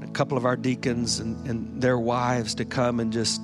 and 0.00 0.02
a 0.02 0.10
couple 0.12 0.38
of 0.38 0.46
our 0.46 0.56
deacons, 0.56 1.20
and, 1.20 1.46
and 1.46 1.82
their 1.82 1.98
wives 1.98 2.54
to 2.54 2.64
come 2.64 2.98
and 2.98 3.12
just 3.12 3.42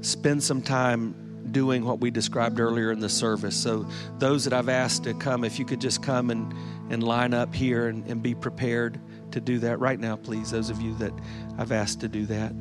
spend 0.00 0.42
some 0.42 0.60
time 0.60 1.14
doing 1.52 1.84
what 1.84 2.00
we 2.00 2.10
described 2.10 2.58
earlier 2.58 2.90
in 2.90 2.98
the 2.98 3.08
service. 3.08 3.56
So, 3.56 3.86
those 4.18 4.42
that 4.44 4.52
I've 4.52 4.68
asked 4.68 5.04
to 5.04 5.14
come, 5.14 5.44
if 5.44 5.60
you 5.60 5.64
could 5.64 5.80
just 5.80 6.02
come 6.02 6.30
and, 6.30 6.52
and 6.90 7.04
line 7.04 7.34
up 7.34 7.54
here 7.54 7.86
and, 7.86 8.04
and 8.08 8.20
be 8.20 8.34
prepared 8.34 9.00
to 9.30 9.40
do 9.40 9.60
that 9.60 9.78
right 9.78 10.00
now, 10.00 10.16
please. 10.16 10.50
Those 10.50 10.70
of 10.70 10.80
you 10.80 10.96
that 10.96 11.12
I've 11.56 11.70
asked 11.70 12.00
to 12.00 12.08
do 12.08 12.26
that. 12.26 12.52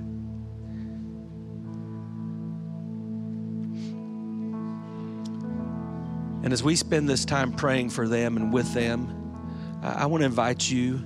And 6.44 6.52
as 6.52 6.62
we 6.62 6.76
spend 6.76 7.10
this 7.10 7.26
time 7.26 7.54
praying 7.54 7.90
for 7.90 8.08
them 8.08 8.36
and 8.38 8.54
with 8.54 8.74
them, 8.74 9.80
I 9.82 10.06
want 10.06 10.22
to 10.22 10.26
invite 10.26 10.70
you 10.70 11.02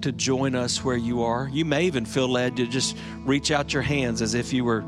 to 0.00 0.12
join 0.12 0.54
us 0.54 0.82
where 0.82 0.96
you 0.96 1.22
are. 1.22 1.48
You 1.52 1.64
may 1.64 1.84
even 1.84 2.04
feel 2.04 2.28
led 2.28 2.56
to 2.56 2.66
just 2.66 2.96
reach 3.20 3.50
out 3.50 3.72
your 3.72 3.82
hands 3.82 4.22
as 4.22 4.34
if 4.34 4.52
you 4.52 4.64
were 4.64 4.84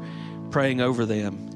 praying 0.50 0.80
over 0.80 1.06
them 1.06 1.46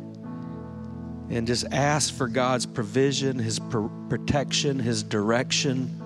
and 1.31 1.47
just 1.47 1.65
ask 1.73 2.13
for 2.15 2.29
God's 2.29 2.67
provision, 2.67 3.39
His 3.39 3.59
pr- 3.59 3.87
protection, 4.09 4.79
His 4.79 5.03
direction 5.03 5.97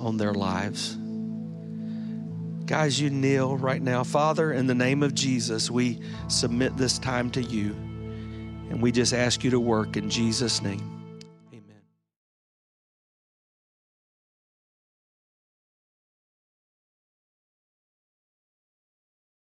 on 0.00 0.16
their 0.16 0.34
lives. 0.34 0.96
Guys, 2.66 3.00
you 3.00 3.08
kneel 3.08 3.56
right 3.56 3.80
now. 3.80 4.04
Father, 4.04 4.52
in 4.52 4.66
the 4.66 4.74
name 4.74 5.02
of 5.02 5.14
Jesus, 5.14 5.70
we 5.70 6.00
submit 6.28 6.76
this 6.76 6.98
time 6.98 7.30
to 7.30 7.42
you. 7.42 7.74
And 8.70 8.82
we 8.82 8.92
just 8.92 9.12
ask 9.12 9.44
you 9.44 9.50
to 9.50 9.60
work 9.60 9.96
in 9.96 10.10
Jesus' 10.10 10.62
name. 10.62 10.97